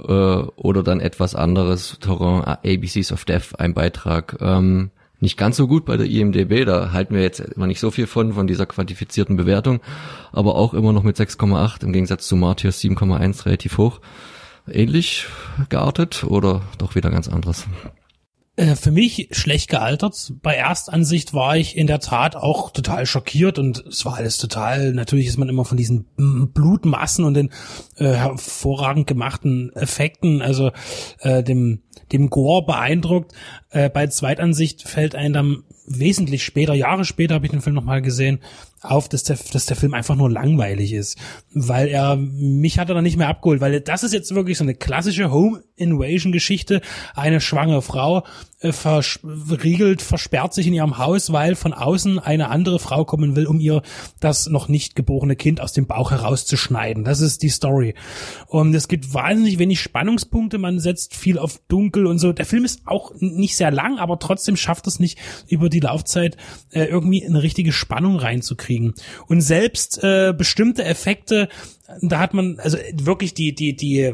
äh, 0.08 0.48
oder 0.56 0.84
dann 0.84 1.00
etwas 1.00 1.36
anderes, 1.36 1.98
Torrent 2.00 2.48
ABCs 2.48 3.12
of 3.12 3.25
Death, 3.25 3.60
ein 3.60 3.74
Beitrag. 3.74 4.38
Ähm, 4.41 4.91
nicht 5.20 5.38
ganz 5.38 5.58
so 5.58 5.68
gut 5.68 5.86
bei 5.86 5.98
der 5.98 6.08
IMDB, 6.08 6.65
da 6.65 6.94
halten 6.94 7.13
wir 7.13 7.22
jetzt 7.22 7.41
immer 7.41 7.68
nicht 7.68 7.82
so 7.82 7.91
viel 7.91 8.08
von, 8.08 8.34
von 8.34 8.48
dieser 8.48 8.65
quantifizierten 8.65 9.36
Bewertung, 9.36 9.82
aber 10.32 10.56
auch 10.56 10.74
immer 10.74 10.94
noch 10.94 11.03
mit 11.03 11.18
6,8 11.18 11.84
im 11.84 11.91
Gegensatz 11.91 12.27
zu 12.27 12.38
Martyrs 12.38 12.82
7,1 12.82 13.46
relativ 13.46 13.77
hoch. 13.77 14.00
Ähnlich 14.72 15.25
geartet 15.68 16.24
oder 16.24 16.62
doch 16.77 16.96
wieder 16.96 17.10
ganz 17.10 17.27
anderes? 17.27 17.68
Äh, 18.60 18.75
für 18.75 18.92
mich 18.92 19.30
schlecht 19.32 19.70
gealtert. 19.70 20.34
Bei 20.42 20.54
Erstansicht 20.54 21.34
war 21.34 21.56
ich 21.56 21.78
in 21.78 21.88
der 21.88 22.01
Tat 22.01 22.36
auch 22.36 22.72
total 22.72 23.06
schockiert 23.06 23.58
und 23.58 23.86
es 23.88 24.04
war 24.04 24.18
alles 24.18 24.38
total, 24.38 24.92
natürlich 24.92 25.28
ist 25.28 25.38
man 25.38 25.48
immer 25.48 25.63
von 25.63 25.78
diesen 25.78 26.08
Blutmassen 26.18 27.24
und 27.24 27.36
den 27.36 27.51
äh, 27.96 28.12
hervorragend 28.12 29.08
gemachten 29.08 29.72
Effekten, 29.75 30.42
also 30.42 30.72
äh, 31.22 31.42
dem, 31.42 31.84
dem 32.12 32.30
Gore 32.30 32.66
beeindruckt. 32.66 33.32
Äh, 33.70 33.89
bei 33.89 34.08
Zweitansicht 34.08 34.82
fällt 34.82 35.16
einem 35.16 35.34
dann 35.34 35.63
wesentlich 35.88 36.44
später, 36.44 36.74
Jahre 36.74 37.06
später 37.06 37.36
habe 37.36 37.46
ich 37.46 37.51
den 37.51 37.62
Film 37.62 37.75
nochmal 37.75 38.01
gesehen, 38.01 38.39
auf, 38.82 39.10
dass 39.10 39.24
der, 39.24 39.38
dass 39.52 39.66
der 39.66 39.76
Film 39.76 39.94
einfach 39.94 40.16
nur 40.16 40.30
langweilig 40.30 40.94
ist. 40.94 41.18
Weil 41.54 41.88
er, 41.88 42.16
mich 42.16 42.80
hat 42.80 42.90
er 42.90 42.96
dann 42.96 43.04
nicht 43.04 43.18
mehr 43.18 43.28
abgeholt, 43.28 43.62
weil 43.62 43.82
das 43.82 44.04
ist 44.04 44.14
jetzt 44.14 44.34
wirklich 44.36 44.58
so 44.58 44.64
eine 44.64 44.76
klassische 44.76 45.32
Home 45.32 45.64
Invasion 45.76 46.32
Geschichte. 46.32 46.82
Eine 47.16 47.42
schwangere 47.42 47.82
Frau 47.82 48.26
äh, 48.60 48.72
verriegelt, 48.72 50.02
versperrt 50.02 50.54
sich 50.54 50.68
in 50.68 50.74
ihrem 50.74 50.98
Haus, 50.98 51.32
weil 51.32 51.56
von 51.56 51.74
außen 51.74 52.20
eine 52.20 52.50
andere 52.50 52.80
Frau 52.80 53.06
kommen 53.06 53.36
will, 53.36 53.48
um 53.48 53.60
ihr 53.60 53.82
das 54.20 54.48
noch 54.48 54.68
nicht 54.68 54.96
geborene 54.96 55.36
Kind 55.36 55.62
aus 55.62 55.74
dem 55.74 55.88
Bauch 55.88 56.12
herauszuschneiden. 56.12 57.04
Das 57.04 57.22
ist 57.22 57.42
die 57.42 57.50
Story. 57.50 57.96
Und 58.48 58.74
es 58.74 58.88
gibt 58.88 59.14
wahnsinnig 59.14 59.60
wenig 59.60 59.80
Spannungspunkte. 59.80 60.58
Man 60.58 60.80
setzt 60.80 61.16
viel 61.16 61.38
auf 61.38 61.60
dunkel 61.68 62.06
und 62.06 62.20
so. 62.20 62.34
Der 62.34 62.46
Film 62.46 62.66
ist 62.66 62.82
auch 62.86 63.14
nicht 63.20 63.56
sehr 63.56 63.72
lang, 63.72 63.98
aber 63.98 64.20
trotzdem 64.20 64.56
schafft 64.56 64.88
es 64.88 65.00
nicht 65.00 65.18
über 65.48 65.70
die 65.70 65.80
Laufzeit 65.80 66.38
äh, 66.72 66.86
irgendwie 66.86 67.26
eine 67.26 67.42
richtige 67.42 67.72
Spannung 67.72 68.18
reinzukriegen 68.18 68.69
kriegen. 68.70 68.94
Und 69.28 69.42
selbst 69.42 70.04
äh, 70.04 70.32
bestimmte 70.38 70.84
Effekte, 70.84 71.50
da 72.02 72.20
hat 72.20 72.36
man 72.36 72.60
also 72.60 72.78
wirklich 72.94 73.34
die 73.34 73.56
die 73.56 73.76
die 73.76 74.14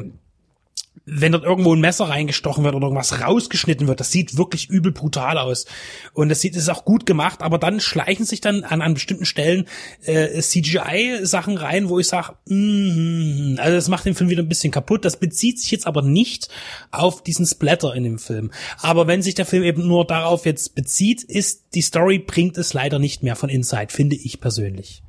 wenn 1.06 1.32
dort 1.32 1.44
irgendwo 1.44 1.74
ein 1.74 1.82
Messer 1.82 2.06
reingestochen 2.06 2.64
wird 2.64 2.74
oder 2.74 2.88
irgendwas 2.88 3.22
rausgeschnitten 3.22 3.88
wird, 3.88 4.00
das 4.00 4.12
sieht 4.12 4.38
wirklich 4.38 4.70
übel 4.70 4.92
brutal 4.92 5.38
aus. 5.38 5.66
Und 6.14 6.30
das 6.30 6.42
sieht, 6.42 6.56
ist 6.56 6.70
auch 6.70 6.84
gut 6.84 7.06
gemacht, 7.06 7.42
aber 7.42 7.60
dann 7.60 7.80
schleichen 7.80 8.26
sich 8.26 8.42
dann 8.42 8.64
an, 8.64 8.82
an 8.82 8.96
bestimmten 8.96 9.26
Stellen 9.26 9.68
äh, 10.04 10.42
CGI-Sachen 10.42 11.58
rein, 11.58 11.90
wo 11.90 12.00
ich 12.00 12.08
sage, 12.08 12.34
mm, 12.48 13.58
also 13.60 13.76
das 13.76 13.88
macht 13.88 14.06
den 14.06 14.16
Film 14.16 14.30
wieder 14.30 14.42
ein 14.42 14.50
bisschen 14.50 14.72
kaputt. 14.72 15.06
Das 15.06 15.18
bezieht 15.18 15.60
sich 15.60 15.72
jetzt 15.72 15.86
aber 15.86 16.02
nicht 16.02 16.50
auf 16.92 17.22
diesen 17.22 17.46
Splatter 17.46 17.94
in 17.94 18.04
dem 18.04 18.18
Film. 18.20 18.52
Aber 18.80 19.06
wenn 19.06 19.22
sich 19.22 19.36
der 19.36 19.46
Film 19.46 19.64
eben 19.64 19.88
nur 19.88 20.06
darauf 20.06 20.46
jetzt 20.46 20.74
bezieht, 20.74 21.24
ist 21.24 21.66
die 21.76 21.82
Story 21.82 22.18
bringt 22.20 22.58
es 22.58 22.74
leider 22.74 22.98
nicht 22.98 23.22
mehr 23.22 23.36
von 23.36 23.50
Inside, 23.50 23.94
finde 23.94 24.16
ich 24.16 24.40
persönlich. 24.40 25.04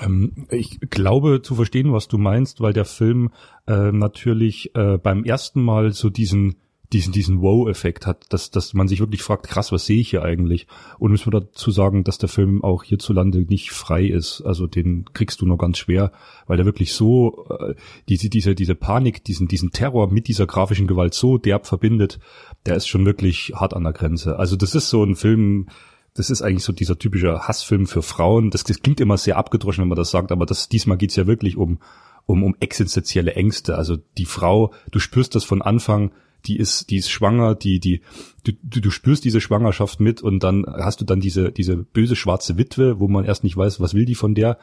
Ähm, 0.00 0.46
ich 0.50 0.80
glaube 0.90 1.42
zu 1.42 1.54
verstehen, 1.54 1.92
was 1.92 2.08
du 2.08 2.18
meinst, 2.18 2.60
weil 2.60 2.72
der 2.72 2.84
Film 2.84 3.30
äh, 3.66 3.92
natürlich 3.92 4.74
äh, 4.74 4.98
beim 4.98 5.24
ersten 5.24 5.62
Mal 5.62 5.92
so 5.92 6.10
diesen 6.10 6.56
diesen 6.92 7.12
diesen 7.12 7.40
Wow-Effekt 7.42 8.06
hat, 8.06 8.32
dass 8.32 8.50
dass 8.50 8.72
man 8.72 8.86
sich 8.86 9.00
wirklich 9.00 9.22
fragt, 9.22 9.48
krass, 9.48 9.72
was 9.72 9.86
sehe 9.86 10.00
ich 10.00 10.10
hier 10.10 10.22
eigentlich? 10.22 10.68
Und 10.98 11.10
müssen 11.10 11.32
wir 11.32 11.40
dazu 11.40 11.72
sagen, 11.72 12.04
dass 12.04 12.18
der 12.18 12.28
Film 12.28 12.62
auch 12.62 12.84
hierzulande 12.84 13.40
nicht 13.40 13.72
frei 13.72 14.04
ist. 14.04 14.42
Also 14.42 14.68
den 14.68 15.04
kriegst 15.12 15.40
du 15.40 15.46
nur 15.46 15.58
ganz 15.58 15.78
schwer, 15.78 16.12
weil 16.46 16.56
der 16.56 16.66
wirklich 16.66 16.92
so 16.92 17.46
äh, 17.50 17.74
diese 18.08 18.30
diese 18.30 18.54
diese 18.54 18.76
Panik, 18.76 19.24
diesen 19.24 19.48
diesen 19.48 19.72
Terror 19.72 20.12
mit 20.12 20.28
dieser 20.28 20.46
grafischen 20.46 20.86
Gewalt 20.86 21.14
so 21.14 21.38
derb 21.38 21.66
verbindet. 21.66 22.20
Der 22.66 22.76
ist 22.76 22.86
schon 22.86 23.04
wirklich 23.04 23.52
hart 23.56 23.74
an 23.74 23.82
der 23.82 23.92
Grenze. 23.92 24.38
Also 24.38 24.54
das 24.54 24.74
ist 24.76 24.88
so 24.88 25.02
ein 25.02 25.16
Film, 25.16 25.66
das 26.16 26.30
ist 26.30 26.42
eigentlich 26.42 26.64
so 26.64 26.72
dieser 26.72 26.98
typische 26.98 27.40
Hassfilm 27.40 27.86
für 27.86 28.02
Frauen. 28.02 28.50
Das, 28.50 28.64
das 28.64 28.80
klingt 28.80 29.00
immer 29.00 29.18
sehr 29.18 29.36
abgedroschen, 29.36 29.82
wenn 29.82 29.88
man 29.88 29.96
das 29.96 30.10
sagt, 30.10 30.32
aber 30.32 30.46
das, 30.46 30.68
diesmal 30.68 30.96
geht's 30.96 31.16
ja 31.16 31.26
wirklich 31.26 31.56
um, 31.56 31.78
um, 32.26 32.42
um 32.42 32.56
existenzielle 32.60 33.34
Ängste. 33.34 33.76
Also 33.76 33.96
die 34.18 34.26
Frau, 34.26 34.72
du 34.90 34.98
spürst 34.98 35.34
das 35.34 35.44
von 35.44 35.62
Anfang, 35.62 36.12
die 36.46 36.56
ist, 36.56 36.90
die 36.90 36.96
ist 36.96 37.10
schwanger, 37.10 37.54
die, 37.54 37.80
die, 37.80 38.02
du, 38.44 38.52
du, 38.80 38.90
spürst 38.90 39.24
diese 39.24 39.40
Schwangerschaft 39.40 40.00
mit 40.00 40.22
und 40.22 40.42
dann 40.42 40.64
hast 40.66 41.00
du 41.00 41.04
dann 41.04 41.20
diese, 41.20 41.50
diese 41.50 41.76
böse 41.76 42.16
schwarze 42.16 42.56
Witwe, 42.56 43.00
wo 43.00 43.08
man 43.08 43.24
erst 43.24 43.44
nicht 43.44 43.56
weiß, 43.56 43.80
was 43.80 43.94
will 43.94 44.04
die 44.04 44.14
von 44.14 44.34
der, 44.34 44.58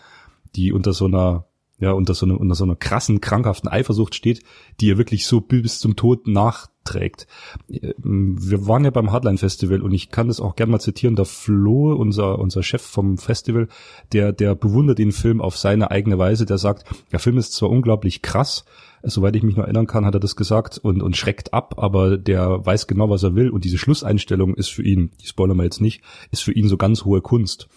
die 0.55 0.72
unter 0.72 0.93
so 0.93 1.05
einer 1.05 1.45
ja, 1.80 1.92
unter 1.92 2.13
so, 2.13 2.25
einer 2.25 2.39
unter 2.39 2.56
so 2.56 2.63
einer 2.63 2.75
krassen, 2.75 3.20
krankhaften 3.20 3.70
Eifersucht 3.70 4.15
steht, 4.15 4.44
die 4.80 4.88
ihr 4.88 4.98
wirklich 4.98 5.25
so 5.25 5.42
bis 5.42 5.80
zum 5.80 5.96
Tod 5.96 6.27
nachträgt. 6.27 7.27
Wir 7.68 8.68
waren 8.68 8.86
ja 8.86 8.92
beim 8.92 9.12
Hardline 9.12 9.38
Festival 9.38 9.82
und 9.82 9.92
ich 9.92 10.10
kann 10.10 10.27
das 10.27 10.39
auch 10.39 10.56
gerne 10.56 10.72
mal 10.72 10.80
zitieren, 10.80 11.15
der 11.15 11.25
Flo, 11.25 11.94
unser, 11.94 12.39
unser 12.39 12.62
Chef 12.62 12.82
vom 12.82 13.18
Festival, 13.18 13.68
der, 14.12 14.34
der 14.34 14.56
bewundert 14.56 15.00
den 15.00 15.12
Film 15.12 15.42
auf 15.42 15.58
seine 15.58 15.89
eigene 15.89 16.18
Weise, 16.18 16.46
der 16.46 16.58
sagt, 16.58 16.86
der 17.12 17.20
Film 17.20 17.38
ist 17.38 17.53
zwar 17.53 17.70
unglaublich 17.70 18.22
krass, 18.22 18.65
soweit 19.01 19.36
ich 19.36 19.44
mich 19.44 19.56
noch 19.56 19.63
erinnern 19.63 19.88
kann, 19.88 20.06
hat 20.06 20.13
er 20.13 20.20
das 20.20 20.36
gesagt 20.36 20.77
und, 20.77 21.01
und 21.01 21.18
schreckt 21.18 21.53
ab, 21.53 21.75
aber 21.77 22.18
der 22.18 22.65
weiß 22.65 22.88
genau, 22.88 23.10
was 23.10 23.24
er 23.24 23.36
will 23.36 23.50
und 23.50 23.65
diese 23.65 23.77
Schlusseinstellung 23.77 24.53
ist 24.53 24.70
für 24.70 24.84
ihn, 24.84 25.12
die 25.22 25.27
spoilern 25.27 25.58
wir 25.58 25.63
jetzt 25.63 25.82
nicht, 25.82 26.03
ist 26.32 26.44
für 26.44 26.53
ihn 26.53 26.70
so 26.70 26.77
ganz 26.77 27.03
hohe 27.03 27.22
Kunst. 27.22 27.68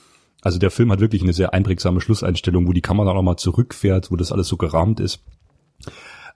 Also 0.42 0.58
der 0.58 0.70
Film 0.70 0.92
hat 0.92 1.00
wirklich 1.00 1.22
eine 1.22 1.32
sehr 1.32 1.54
einprägsame 1.54 2.00
Schlusseinstellung, 2.00 2.68
wo 2.68 2.72
die 2.72 2.82
Kamera 2.82 3.14
nochmal 3.14 3.36
zurückfährt, 3.36 4.10
wo 4.10 4.16
das 4.16 4.32
alles 4.32 4.48
so 4.48 4.56
gerahmt 4.56 5.00
ist. 5.00 5.24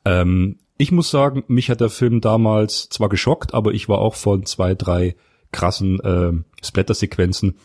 Ähm, 0.04 0.59
ich 0.78 0.92
muss 0.92 1.11
sagen, 1.11 1.45
mich 1.47 1.71
hat 1.71 1.80
der 1.80 1.90
Film 1.90 2.21
damals 2.21 2.88
zwar 2.88 3.09
geschockt, 3.09 3.52
aber 3.52 3.73
ich 3.73 3.88
war 3.88 3.99
auch 3.99 4.14
von 4.14 4.47
zwei, 4.47 4.75
drei 4.75 5.14
krassen 5.52 6.00
äh, 6.00 6.33
Splatter-Sequenzen. 6.64 7.57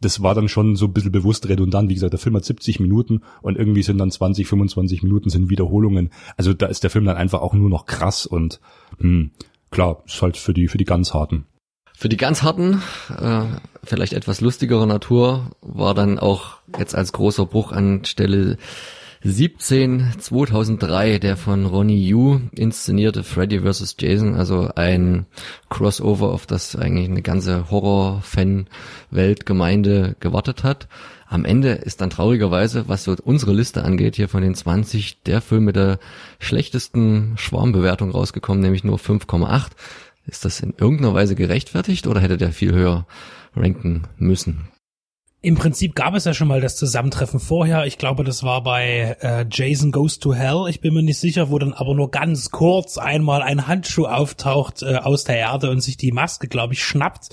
Das 0.00 0.22
war 0.22 0.34
dann 0.34 0.48
schon 0.48 0.76
so 0.76 0.86
ein 0.86 0.92
bisschen 0.92 1.12
bewusst 1.12 1.48
redundant. 1.48 1.88
Wie 1.88 1.94
gesagt, 1.94 2.12
der 2.12 2.20
Film 2.20 2.36
hat 2.36 2.44
70 2.44 2.80
Minuten 2.80 3.22
und 3.40 3.56
irgendwie 3.56 3.82
sind 3.82 3.98
dann 3.98 4.10
20, 4.10 4.46
25 4.46 5.02
Minuten 5.02 5.30
sind 5.30 5.48
Wiederholungen. 5.48 6.10
Also 6.36 6.52
da 6.52 6.66
ist 6.66 6.82
der 6.82 6.90
Film 6.90 7.04
dann 7.04 7.16
einfach 7.16 7.40
auch 7.40 7.54
nur 7.54 7.70
noch 7.70 7.86
krass 7.86 8.26
und 8.26 8.60
hm, 8.98 9.30
klar, 9.70 10.02
ist 10.06 10.20
halt 10.20 10.36
für 10.36 10.52
die, 10.52 10.68
für 10.68 10.78
die 10.78 10.84
ganz 10.84 11.14
harten. 11.14 11.46
Für 11.98 12.10
die 12.10 12.18
ganz 12.18 12.42
harten, 12.42 12.82
äh, 13.08 13.44
vielleicht 13.82 14.12
etwas 14.12 14.42
lustigere 14.42 14.86
Natur 14.86 15.52
war 15.62 15.94
dann 15.94 16.18
auch 16.18 16.58
jetzt 16.78 16.94
als 16.94 17.12
großer 17.12 17.46
Bruch 17.46 17.72
an 17.72 18.04
Stelle 18.04 18.58
17 19.24 20.12
2003 20.18 21.18
der 21.18 21.38
von 21.38 21.64
Ronnie 21.64 22.06
Yu 22.06 22.40
inszenierte 22.52 23.24
Freddy 23.24 23.60
vs. 23.60 23.96
Jason, 23.98 24.34
also 24.34 24.68
ein 24.76 25.24
Crossover, 25.70 26.34
auf 26.34 26.44
das 26.44 26.76
eigentlich 26.76 27.08
eine 27.08 27.22
ganze 27.22 27.70
Horror-Fan-Weltgemeinde 27.70 30.16
gewartet 30.20 30.64
hat. 30.64 30.88
Am 31.28 31.46
Ende 31.46 31.70
ist 31.70 32.02
dann 32.02 32.10
traurigerweise, 32.10 32.88
was 32.88 33.04
so 33.04 33.16
unsere 33.24 33.52
Liste 33.52 33.84
angeht, 33.84 34.16
hier 34.16 34.28
von 34.28 34.42
den 34.42 34.54
20 34.54 35.22
der 35.24 35.40
Film 35.40 35.64
mit 35.64 35.74
der 35.74 35.98
schlechtesten 36.38 37.32
Schwarmbewertung 37.36 38.12
rausgekommen, 38.12 38.62
nämlich 38.62 38.84
nur 38.84 38.98
5,8. 38.98 39.70
Ist 40.26 40.44
das 40.44 40.60
in 40.60 40.74
irgendeiner 40.76 41.14
Weise 41.14 41.34
gerechtfertigt 41.34 42.06
oder 42.06 42.20
hätte 42.20 42.36
der 42.36 42.52
viel 42.52 42.72
höher 42.72 43.06
ranken 43.54 44.02
müssen? 44.18 44.68
Im 45.42 45.54
Prinzip 45.54 45.94
gab 45.94 46.14
es 46.14 46.24
ja 46.24 46.34
schon 46.34 46.48
mal 46.48 46.60
das 46.60 46.74
Zusammentreffen 46.74 47.38
vorher. 47.38 47.86
Ich 47.86 47.98
glaube, 47.98 48.24
das 48.24 48.42
war 48.42 48.64
bei 48.64 49.16
äh, 49.20 49.46
Jason 49.48 49.92
Goes 49.92 50.18
to 50.18 50.34
Hell. 50.34 50.64
Ich 50.68 50.80
bin 50.80 50.92
mir 50.92 51.04
nicht 51.04 51.20
sicher, 51.20 51.50
wo 51.50 51.58
dann 51.60 51.72
aber 51.72 51.94
nur 51.94 52.10
ganz 52.10 52.50
kurz 52.50 52.98
einmal 52.98 53.42
ein 53.42 53.68
Handschuh 53.68 54.06
auftaucht 54.06 54.82
äh, 54.82 54.96
aus 54.96 55.22
der 55.22 55.36
Erde 55.36 55.70
und 55.70 55.80
sich 55.82 55.96
die 55.96 56.10
Maske, 56.10 56.48
glaube 56.48 56.74
ich, 56.74 56.82
schnappt 56.82 57.28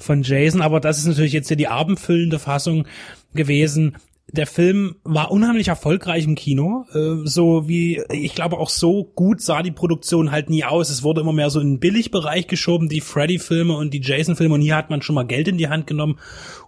von 0.00 0.22
Jason. 0.22 0.62
Aber 0.62 0.80
das 0.80 0.96
ist 0.96 1.06
natürlich 1.06 1.34
jetzt 1.34 1.50
ja 1.50 1.56
die 1.56 1.68
abendfüllende 1.68 2.38
Fassung 2.38 2.86
gewesen 3.34 3.98
der 4.28 4.46
Film 4.46 4.96
war 5.04 5.30
unheimlich 5.30 5.68
erfolgreich 5.68 6.24
im 6.24 6.34
Kino, 6.34 6.86
äh, 6.92 7.26
so 7.26 7.68
wie 7.68 8.02
ich 8.10 8.34
glaube 8.34 8.58
auch 8.58 8.70
so 8.70 9.04
gut 9.04 9.40
sah 9.40 9.62
die 9.62 9.70
Produktion 9.70 10.30
halt 10.30 10.50
nie 10.50 10.64
aus. 10.64 10.90
Es 10.90 11.02
wurde 11.02 11.20
immer 11.20 11.32
mehr 11.32 11.50
so 11.50 11.60
in 11.60 11.74
den 11.74 11.80
Billigbereich 11.80 12.46
geschoben, 12.46 12.88
die 12.88 13.00
Freddy-Filme 13.00 13.76
und 13.76 13.92
die 13.92 14.00
Jason-Filme 14.00 14.54
und 14.54 14.62
hier 14.62 14.76
hat 14.76 14.90
man 14.90 15.02
schon 15.02 15.14
mal 15.14 15.26
Geld 15.26 15.48
in 15.48 15.58
die 15.58 15.68
Hand 15.68 15.86
genommen 15.86 16.18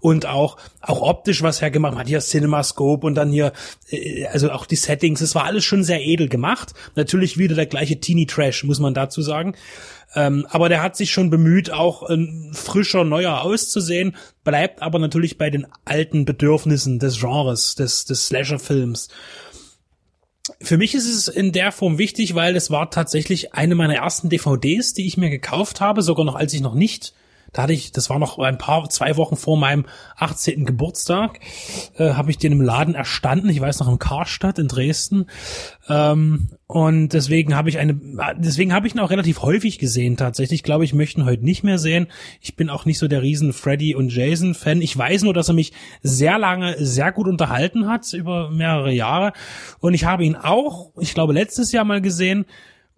und 0.01 0.27
auch 0.27 0.59
auch 0.81 1.01
optisch 1.01 1.43
was 1.43 1.61
hergemacht. 1.63 1.95
Man 1.95 2.01
hat 2.01 2.09
hier 2.09 2.21
CinemaScope 2.21 3.07
und 3.07 3.15
dann 3.15 3.31
hier 3.31 3.53
äh, 3.91 4.27
also 4.27 4.51
auch 4.51 4.67
die 4.67 4.77
Settings. 4.77 5.21
Es 5.21 5.35
war 5.35 5.45
alles 5.45 5.65
schon 5.65 5.83
sehr 5.83 6.05
edel 6.05 6.29
gemacht. 6.29 6.75
Natürlich 6.95 7.39
wieder 7.39 7.55
der 7.55 7.67
gleiche 7.67 7.99
Teenie 7.99 8.27
Trash 8.27 8.65
muss 8.65 8.81
man 8.81 8.95
dazu 8.95 9.23
sagen. 9.23 9.55
Ähm, 10.17 10.47
aber 10.49 10.71
der 10.71 10.83
hat 10.83 10.97
sich 10.97 11.11
schon 11.11 11.29
bemüht, 11.29 11.71
auch 11.71 12.03
ein 12.03 12.51
frischer, 12.55 13.05
neuer 13.05 13.43
auszusehen, 13.43 14.17
bleibt 14.45 14.81
aber 14.81 14.99
natürlich 14.99 15.37
bei 15.37 15.51
den 15.51 15.67
alten 15.85 16.25
Bedürfnissen 16.25 16.99
des 16.99 17.21
Genres, 17.21 17.75
des, 17.75 18.07
des 18.07 18.27
Slasher-Films. 18.27 19.09
Für 20.63 20.79
mich 20.79 20.95
ist 20.95 21.07
es 21.07 21.29
in 21.29 21.53
der 21.53 21.71
Form 21.71 21.99
wichtig, 21.99 22.35
weil 22.35 22.57
es 22.57 22.71
war 22.71 22.91
tatsächlich 22.91 23.53
eine 23.53 23.75
meiner 23.75 23.97
ersten 23.97 24.31
DVDs, 24.31 24.95
die 24.95 25.07
ich 25.07 25.19
mir 25.19 25.29
gekauft 25.29 25.83
habe, 25.83 26.01
sogar 26.01 26.25
noch 26.25 26.35
als 26.35 26.55
ich 26.55 26.63
noch 26.63 26.75
nicht 26.75 27.13
da 27.57 27.63
hatte 27.63 27.73
ich, 27.73 27.91
das 27.91 28.11
war 28.11 28.19
noch 28.19 28.39
ein 28.39 28.59
paar, 28.59 28.87
zwei 28.91 29.17
Wochen 29.17 29.35
vor 29.35 29.57
meinem 29.57 29.87
18. 30.19 30.67
Geburtstag, 30.67 31.41
äh, 31.97 32.11
habe 32.11 32.31
ich 32.31 32.37
den 32.37 32.53
im 32.53 32.61
Laden 32.61 32.95
erstanden. 32.95 33.49
Ich 33.49 33.63
weiß 33.63 33.81
noch 33.81 33.89
im 33.89 33.99
Karstadt 33.99 34.59
in 34.59 34.69
Dresden. 34.69 35.25
Ähm, 35.89 36.51
und 36.67 37.15
deswegen 37.15 37.57
habe 37.57 37.71
ich 37.71 37.79
eine, 37.79 37.99
deswegen 38.37 38.75
habe 38.75 38.87
ich 38.87 38.95
ihn 38.95 39.01
auch 39.01 39.09
relativ 39.09 39.41
häufig 39.41 39.79
gesehen 39.79 40.19
tatsächlich. 40.19 40.59
Ich 40.59 40.65
glaube, 40.65 40.85
ich 40.85 40.93
möchte 40.93 41.23
ihn 41.23 41.25
heute 41.25 41.47
nicht 41.47 41.65
mehr 41.65 41.79
sehen. 41.79 42.09
Ich 42.43 42.57
bin 42.57 42.69
auch 42.69 42.85
nicht 42.85 42.99
so 42.99 43.09
der 43.09 43.23
riesen 43.23 43.55
Freddy 43.55 43.95
und 43.95 44.15
Jason 44.15 44.53
Fan. 44.53 44.83
Ich 44.83 44.95
weiß 44.95 45.23
nur, 45.23 45.33
dass 45.33 45.49
er 45.49 45.55
mich 45.55 45.73
sehr 46.03 46.39
lange 46.39 46.77
sehr 46.85 47.11
gut 47.11 47.27
unterhalten 47.27 47.89
hat 47.89 48.13
über 48.13 48.51
mehrere 48.51 48.93
Jahre. 48.93 49.33
Und 49.81 49.95
ich 49.95 50.05
habe 50.05 50.27
ihn 50.27 50.37
auch, 50.37 50.91
ich 51.01 51.15
glaube, 51.15 51.33
letztes 51.33 51.73
Jahr 51.73 51.87
mal 51.87 52.03
gesehen 52.03 52.45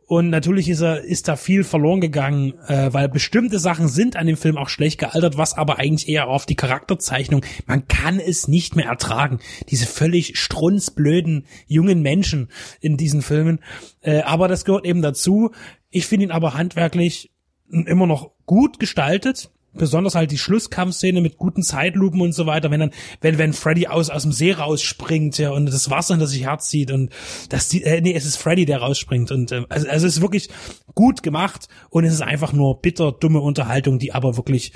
und 0.08 0.30
natürlich 0.30 0.70
ist 0.70 0.80
er, 0.80 1.04
ist 1.04 1.28
da 1.28 1.36
viel 1.36 1.64
verloren 1.64 2.00
gegangen, 2.00 2.54
äh, 2.66 2.90
weil 2.94 3.10
bestimmte 3.10 3.58
Sachen 3.58 3.88
sind 3.88 4.16
an 4.16 4.26
dem 4.26 4.38
Film 4.38 4.56
auch 4.56 4.70
schlecht 4.70 4.98
gealtert, 4.98 5.36
was 5.36 5.52
aber 5.52 5.78
eigentlich 5.78 6.08
eher 6.08 6.28
auf 6.28 6.46
die 6.46 6.54
Charakterzeichnung, 6.54 7.42
man 7.66 7.88
kann 7.88 8.18
es 8.18 8.48
nicht 8.48 8.74
mehr 8.74 8.86
ertragen. 8.86 9.38
Diese 9.68 9.84
völlig 9.84 10.38
strunzblöden 10.38 11.44
jungen 11.66 12.00
Menschen 12.00 12.48
in 12.80 12.96
diesen 12.96 13.20
Filmen. 13.20 13.60
Äh, 14.00 14.22
aber 14.22 14.48
das 14.48 14.64
gehört 14.64 14.86
eben 14.86 15.02
dazu. 15.02 15.50
Ich 15.90 16.06
finde 16.06 16.24
ihn 16.24 16.32
aber 16.32 16.54
handwerklich 16.54 17.30
immer 17.70 18.06
noch 18.06 18.30
gut 18.46 18.80
gestaltet 18.80 19.50
besonders 19.74 20.14
halt 20.14 20.30
die 20.30 20.38
Schlusskampfszene 20.38 21.20
mit 21.20 21.36
guten 21.36 21.62
Zeitlupen 21.62 22.20
und 22.20 22.32
so 22.32 22.46
weiter, 22.46 22.70
wenn 22.70 22.80
dann, 22.80 22.90
wenn, 23.20 23.38
wenn 23.38 23.52
Freddy 23.52 23.86
aus, 23.86 24.10
aus 24.10 24.22
dem 24.22 24.32
See 24.32 24.52
rausspringt, 24.52 25.38
ja, 25.38 25.50
und 25.50 25.66
das 25.66 25.90
Wasser 25.90 26.14
hinter 26.14 26.26
sich 26.26 26.44
herzieht 26.44 26.90
und 26.90 27.10
das, 27.48 27.72
äh, 27.74 28.00
nee, 28.00 28.14
es 28.14 28.24
ist 28.24 28.36
Freddy, 28.36 28.64
der 28.64 28.78
rausspringt 28.78 29.30
und, 29.30 29.52
äh, 29.52 29.64
also, 29.68 29.88
also 29.88 30.06
es 30.06 30.16
ist 30.16 30.22
wirklich 30.22 30.48
gut 30.94 31.22
gemacht 31.22 31.68
und 31.90 32.04
es 32.04 32.12
ist 32.12 32.22
einfach 32.22 32.52
nur 32.52 32.80
bitter 32.80 33.12
dumme 33.12 33.40
Unterhaltung, 33.40 33.98
die 33.98 34.12
aber 34.12 34.36
wirklich, 34.36 34.72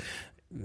äh, 0.51 0.55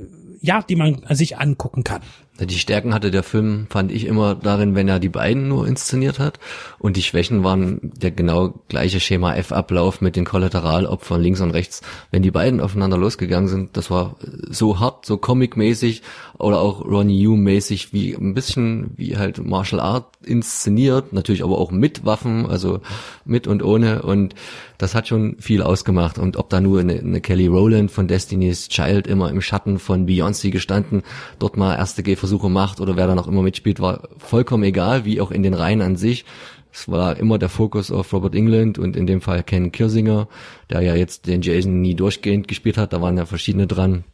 ja, 0.40 0.62
die 0.62 0.76
man 0.76 1.02
sich 1.11 1.38
angucken 1.38 1.83
kann. 1.83 2.03
Die 2.40 2.59
Stärken 2.59 2.94
hatte 2.94 3.11
der 3.11 3.24
Film, 3.24 3.66
fand 3.68 3.90
ich 3.90 4.07
immer 4.07 4.37
darin, 4.37 4.77
wenn 4.77 4.87
er 4.87 5.01
die 5.01 5.09
beiden 5.09 5.48
nur 5.48 5.66
inszeniert 5.66 6.20
hat. 6.20 6.38
Und 6.79 6.96
die 6.96 7.03
Schwächen 7.03 7.42
waren 7.42 7.81
der 7.83 8.12
genau 8.12 8.55
gleiche 8.68 9.01
Schema 9.01 9.35
F-Ablauf 9.35 10.01
mit 10.01 10.14
den 10.14 10.24
Kollateralopfern 10.24 11.20
links 11.20 11.40
und 11.40 11.51
rechts. 11.51 11.83
Wenn 12.12 12.22
die 12.22 12.31
beiden 12.31 12.61
aufeinander 12.61 12.96
losgegangen 12.96 13.48
sind, 13.48 13.77
das 13.77 13.90
war 13.90 14.14
so 14.48 14.79
hart, 14.79 15.05
so 15.05 15.16
comic-mäßig 15.16 16.03
oder 16.38 16.61
auch 16.61 16.85
Ronnie 16.85 17.20
Yu-mäßig, 17.20 17.92
wie 17.92 18.14
ein 18.14 18.35
bisschen 18.35 18.92
wie 18.94 19.16
halt 19.16 19.44
Martial 19.44 19.81
Art 19.81 20.07
inszeniert, 20.22 21.12
natürlich 21.12 21.42
aber 21.42 21.59
auch 21.59 21.72
mit 21.72 22.05
Waffen, 22.05 22.46
also 22.46 22.81
mit 23.24 23.48
und 23.48 23.64
ohne. 23.64 24.03
Und 24.03 24.37
das 24.79 24.94
hat 24.94 25.09
schon 25.09 25.37
viel 25.40 25.61
ausgemacht. 25.61 26.18
Und 26.18 26.37
ob 26.37 26.51
da 26.51 26.61
nur 26.61 26.79
eine, 26.79 27.01
eine 27.01 27.20
Kelly 27.20 27.48
Rowland 27.48 27.90
von 27.90 28.07
Destiny's 28.07 28.68
Child 28.68 29.09
immer 29.09 29.29
im 29.29 29.40
Schatten 29.40 29.81
von 29.81 30.07
Beyoncé 30.07 30.51
gestanden, 30.51 31.03
dort 31.40 31.57
mal 31.57 31.74
erste 31.74 32.05
Gehversuche 32.05 32.28
macht 32.49 32.81
oder 32.81 32.97
wer 32.97 33.07
da 33.07 33.14
noch 33.14 33.29
immer 33.29 33.43
mitspielt, 33.43 33.81
war 33.81 34.09
vollkommen 34.19 34.64
egal, 34.64 35.05
wie 35.05 35.21
auch 35.21 35.31
in 35.31 35.43
den 35.43 35.55
Reihen 35.55 35.81
an 35.81 35.97
sich. 35.97 36.25
Es 36.73 36.88
war 36.88 37.17
immer 37.17 37.38
der 37.38 37.49
Fokus 37.49 37.91
auf 37.91 38.12
Robert 38.12 38.35
England 38.35 38.79
und 38.79 38.97
in 38.97 39.07
dem 39.07 39.21
Fall 39.21 39.43
Ken 39.43 39.73
Kirsinger, 39.73 40.29
der 40.71 40.83
ja 40.83 40.95
jetzt 40.95 41.27
den 41.27 41.43
Jason 41.43 41.81
nie 41.81 41.95
durchgehend 41.95 42.47
gespielt 42.47 42.77
hat. 42.77 42.93
Da 42.93 43.01
waren 43.01 43.17
ja 43.17 43.27
verschiedene 43.27 43.67
dran. 43.67 44.05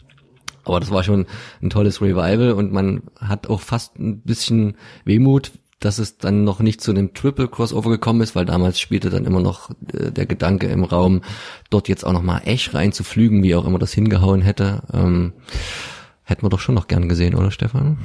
Aber 0.64 0.80
das 0.80 0.90
war 0.90 1.02
schon 1.02 1.26
ein 1.62 1.70
tolles 1.70 2.00
Revival 2.00 2.52
und 2.52 2.72
man 2.72 3.02
hat 3.20 3.48
auch 3.48 3.60
fast 3.60 3.98
ein 3.98 4.20
bisschen 4.20 4.76
Wehmut, 5.04 5.52
dass 5.78 5.98
es 5.98 6.16
dann 6.16 6.44
noch 6.44 6.60
nicht 6.60 6.80
zu 6.80 6.90
einem 6.90 7.12
Triple 7.12 7.48
Crossover 7.48 7.90
gekommen 7.90 8.22
ist, 8.22 8.34
weil 8.34 8.46
damals 8.46 8.80
spielte 8.80 9.10
dann 9.10 9.26
immer 9.26 9.40
noch 9.40 9.70
äh, 9.92 10.10
der 10.10 10.24
Gedanke 10.24 10.66
im 10.68 10.84
Raum, 10.84 11.20
dort 11.68 11.88
jetzt 11.88 12.04
auch 12.04 12.12
noch 12.12 12.22
mal 12.22 12.40
echt 12.46 12.72
reinzuflügen, 12.72 13.42
wie 13.42 13.54
auch 13.54 13.66
immer 13.66 13.78
das 13.78 13.92
hingehauen 13.92 14.40
hätte. 14.40 14.82
Ähm, 14.92 15.34
hätten 16.24 16.42
wir 16.42 16.50
doch 16.50 16.60
schon 16.60 16.74
noch 16.74 16.88
gern 16.88 17.08
gesehen, 17.08 17.34
oder 17.34 17.50
Stefan? 17.50 17.98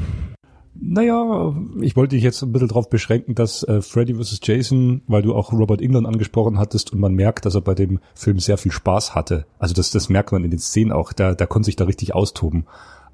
Naja, 0.81 1.53
ich 1.81 1.95
wollte 1.97 2.15
dich 2.15 2.23
jetzt 2.23 2.41
ein 2.41 2.53
bisschen 2.53 2.69
darauf 2.69 2.89
beschränken, 2.89 3.35
dass 3.35 3.63
äh, 3.63 3.81
Freddy 3.81 4.15
vs. 4.15 4.39
Jason, 4.43 5.01
weil 5.07 5.21
du 5.21 5.35
auch 5.35 5.51
Robert 5.51 5.81
England 5.81 6.07
angesprochen 6.07 6.57
hattest 6.57 6.93
und 6.93 6.99
man 6.99 7.13
merkt, 7.13 7.45
dass 7.45 7.55
er 7.55 7.61
bei 7.61 7.75
dem 7.75 7.99
Film 8.15 8.39
sehr 8.39 8.57
viel 8.57 8.71
Spaß 8.71 9.13
hatte. 9.13 9.45
Also 9.57 9.73
das, 9.73 9.91
das 9.91 10.07
merkt 10.07 10.31
man 10.31 10.43
in 10.45 10.51
den 10.51 10.59
Szenen 10.59 10.93
auch. 10.93 11.11
Da, 11.11 11.35
da 11.35 11.45
konnte 11.45 11.65
sich 11.65 11.75
da 11.75 11.85
richtig 11.85 12.15
austoben. 12.15 12.65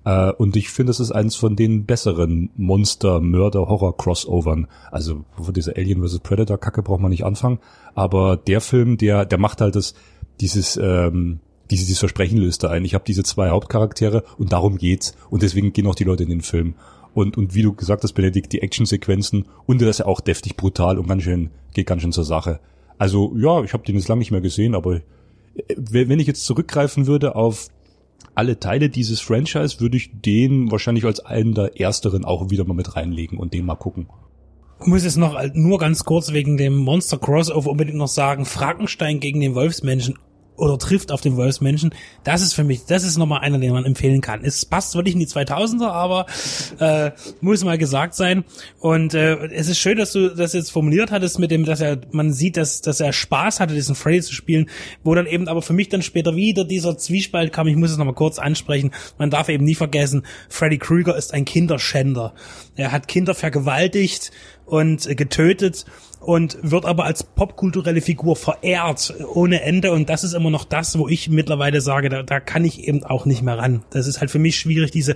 Äh, 0.04 0.32
und 0.34 0.56
ich 0.56 0.70
finde, 0.70 0.92
das 0.92 1.00
ist 1.00 1.12
eines 1.12 1.36
von 1.36 1.56
den 1.56 1.86
besseren 1.86 2.52
Monster, 2.56 3.20
Mörder, 3.20 3.68
Horror-Crossovern. 3.68 4.68
Also 4.92 5.26
für 5.42 5.54
diese 5.54 5.76
Alien 5.76 6.06
vs. 6.06 6.20
Predator-Kacke 6.20 6.84
braucht 6.84 7.02
man 7.02 7.10
nicht 7.10 7.26
anfangen. 7.26 7.60
Aber 7.96 8.38
der 8.38 8.62
Film, 8.62 8.98
der, 8.98 9.26
der 9.26 9.40
macht 9.40 9.62
halt 9.62 9.76
das, 9.76 9.96
dieses, 10.40 10.78
ähm, 10.78 11.40
dieses, 11.72 11.88
dieses 11.88 12.00
Versprechen 12.00 12.38
löst 12.38 12.64
da 12.64 12.70
ein. 12.70 12.86
Ich 12.86 12.94
habe 12.94 13.04
diese 13.06 13.24
zwei 13.24 13.50
Hauptcharaktere 13.50 14.24
und 14.38 14.52
darum 14.52 14.78
geht's. 14.78 15.16
Und 15.30 15.42
deswegen 15.42 15.74
gehen 15.74 15.88
auch 15.88 15.96
die 15.96 16.04
Leute 16.04 16.24
in 16.24 16.30
den 16.30 16.42
Film. 16.42 16.76
Und, 17.14 17.38
und 17.38 17.56
wie 17.56 17.62
du 17.62 17.74
gesagt 17.74 18.04
hast, 18.04 18.14
Benedikt, 18.14 18.52
die 18.52 18.62
Actionsequenzen 18.62 19.46
und 19.66 19.82
das 19.82 19.90
ist 19.90 20.00
ja 20.00 20.06
auch 20.06 20.20
deftig 20.20 20.58
brutal 20.58 21.00
und 21.00 21.08
ganz 21.08 21.24
schön, 21.24 21.50
geht 21.74 21.88
ganz 21.88 22.02
schön 22.02 22.12
zur 22.12 22.26
Sache. 22.26 22.60
Also 22.98 23.34
ja, 23.38 23.64
ich 23.64 23.74
habe 23.74 23.86
den 23.86 23.96
jetzt 23.96 24.10
lange 24.10 24.20
nicht 24.20 24.32
mehr 24.32 24.42
gesehen, 24.42 24.76
aber 24.76 24.98
äh, 24.98 25.02
wenn 25.78 26.20
ich 26.20 26.28
jetzt 26.28 26.46
zurückgreifen 26.46 27.08
würde 27.08 27.36
auf 27.36 27.70
alle 28.36 28.60
Teile 28.60 28.90
dieses 28.90 29.22
Franchise, 29.22 29.80
würde 29.80 29.96
ich 29.96 30.12
den 30.14 30.72
wahrscheinlich 30.72 31.06
als 31.06 31.22
einen 31.22 31.54
der 31.54 31.80
ersteren 31.80 32.26
auch 32.26 32.50
wieder 32.50 32.66
mal 32.66 32.74
mit 32.74 32.96
reinlegen 32.98 33.38
und 33.38 33.54
den 33.54 33.66
mal 33.66 33.76
gucken. 33.76 34.08
Ich 34.82 34.88
muss 34.88 35.06
jetzt 35.06 35.16
noch 35.16 35.42
nur 35.54 35.80
ganz 35.80 36.04
kurz 36.04 36.34
wegen 36.34 36.58
dem 36.58 36.76
Monster 36.76 37.18
Crossover 37.18 37.72
unbedingt 37.72 37.98
noch 37.98 38.10
sagen, 38.10 38.44
Frankenstein 38.44 39.22
gegen 39.22 39.40
den 39.40 39.56
Wolfsmenschen 39.56 40.20
oder 40.58 40.78
trifft 40.78 41.12
auf 41.12 41.22
den 41.22 41.36
Wolfsmenschen. 41.36 41.94
Das 42.24 42.42
ist 42.42 42.54
für 42.54 42.64
mich, 42.64 42.86
das 42.86 43.04
ist 43.04 43.18
nochmal 43.18 43.42
einer, 43.42 43.60
den 43.60 43.74
man 43.74 43.86
empfehlen 43.86 44.22
kann. 44.22 44.44
Es 44.44 44.66
passt 44.66 44.96
wirklich 44.96 45.14
in 45.14 45.20
die 45.20 45.28
2000er, 45.28 45.88
aber 45.88 46.26
äh, 46.80 47.12
muss 47.42 47.64
mal 47.64 47.78
gesagt 47.78 48.16
sein. 48.16 48.44
Und 48.80 49.14
äh, 49.14 49.48
es 49.48 49.68
ist 49.68 49.80
schön, 49.80 49.98
dass 49.98 50.12
du 50.12 50.30
das 50.30 50.54
jetzt 50.54 50.72
formuliert 50.72 51.12
hattest 51.12 51.40
mit 51.40 51.52
dem, 51.52 51.66
dass 51.66 51.82
er, 51.82 52.00
man 52.12 52.32
sieht, 52.32 52.58
dass, 52.58 52.82
dass 52.82 53.00
er 53.00 53.14
Spaß 53.14 53.60
hatte, 53.60 53.74
diesen 53.74 53.96
Freddy 53.96 54.22
zu 54.22 54.34
spielen, 54.34 54.70
wo 55.04 55.14
dann 55.16 55.28
eben 55.28 55.48
aber 55.48 55.62
für 55.62 55.74
mich 55.74 55.90
dann 55.90 56.02
später 56.02 56.36
wieder 56.36 56.66
dieser 56.66 56.98
Zwiespalt 56.98 57.52
kam. 57.52 57.68
Ich 57.68 57.76
muss 57.76 57.92
es 57.92 57.98
nochmal 57.98 58.16
kurz 58.16 58.40
ansprechen. 58.40 58.92
Man 59.18 59.30
darf 59.30 59.50
eben 59.50 59.66
nie 59.66 59.76
vergessen, 59.76 60.26
Freddy 60.50 60.78
Krueger 60.78 61.16
ist 61.16 61.34
ein 61.34 61.46
Kinderschänder. 61.46 62.34
Er 62.76 62.92
hat 62.92 63.08
Kinder 63.08 63.36
vergewaltigt 63.36 64.32
und 64.66 65.08
äh, 65.08 65.16
getötet 65.16 65.86
und 66.26 66.58
wird 66.62 66.86
aber 66.86 67.06
als 67.06 67.24
popkulturelle 67.24 68.02
Figur 68.02 68.36
verehrt 68.36 69.14
ohne 69.34 69.62
Ende 69.62 69.92
und 69.92 70.10
das 70.10 70.24
ist 70.24 70.34
immer 70.34 70.50
noch 70.50 70.66
das, 70.66 70.98
wo 70.98 71.08
ich 71.08 71.30
mittlerweile 71.30 71.82
sage, 71.82 72.10
da, 72.10 72.24
da 72.24 72.40
kann 72.40 72.66
ich 72.66 72.88
eben 72.88 73.04
auch 73.04 73.26
nicht 73.26 73.44
mehr 73.44 73.58
ran. 73.58 73.84
Das 73.92 74.08
ist 74.08 74.20
halt 74.20 74.32
für 74.32 74.40
mich 74.40 74.58
schwierig, 74.58 74.92
diese 74.92 75.16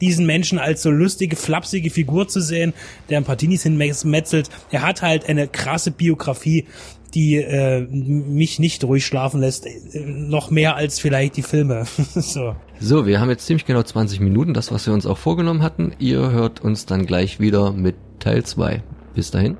diesen 0.00 0.26
Menschen 0.26 0.58
als 0.58 0.82
so 0.82 0.90
lustige, 0.90 1.36
flapsige 1.36 1.88
Figur 1.88 2.26
zu 2.26 2.40
sehen, 2.40 2.74
der 3.08 3.18
ein 3.18 3.24
paar 3.24 3.36
Teenies 3.36 3.62
hinmetzelt. 3.62 4.50
Er 4.72 4.82
hat 4.82 5.00
halt 5.00 5.28
eine 5.28 5.46
krasse 5.46 5.92
Biografie, 5.92 6.66
die 7.14 7.36
äh, 7.36 7.82
mich 7.82 8.58
nicht 8.58 8.82
ruhig 8.84 9.06
schlafen 9.06 9.40
lässt, 9.40 9.66
äh, 9.66 10.00
noch 10.04 10.50
mehr 10.50 10.76
als 10.76 10.98
vielleicht 10.98 11.36
die 11.36 11.42
Filme. 11.42 11.84
so. 12.14 12.56
so, 12.80 13.06
wir 13.06 13.20
haben 13.20 13.30
jetzt 13.30 13.46
ziemlich 13.46 13.64
genau 13.64 13.82
20 13.82 14.18
Minuten, 14.20 14.54
das, 14.54 14.72
was 14.72 14.86
wir 14.86 14.92
uns 14.92 15.06
auch 15.06 15.18
vorgenommen 15.18 15.62
hatten. 15.62 15.92
Ihr 16.00 16.32
hört 16.32 16.60
uns 16.60 16.84
dann 16.84 17.06
gleich 17.06 17.38
wieder 17.38 17.72
mit 17.72 17.94
Teil 18.18 18.44
2. 18.44 18.82
Bis 19.14 19.30
dahin. 19.30 19.56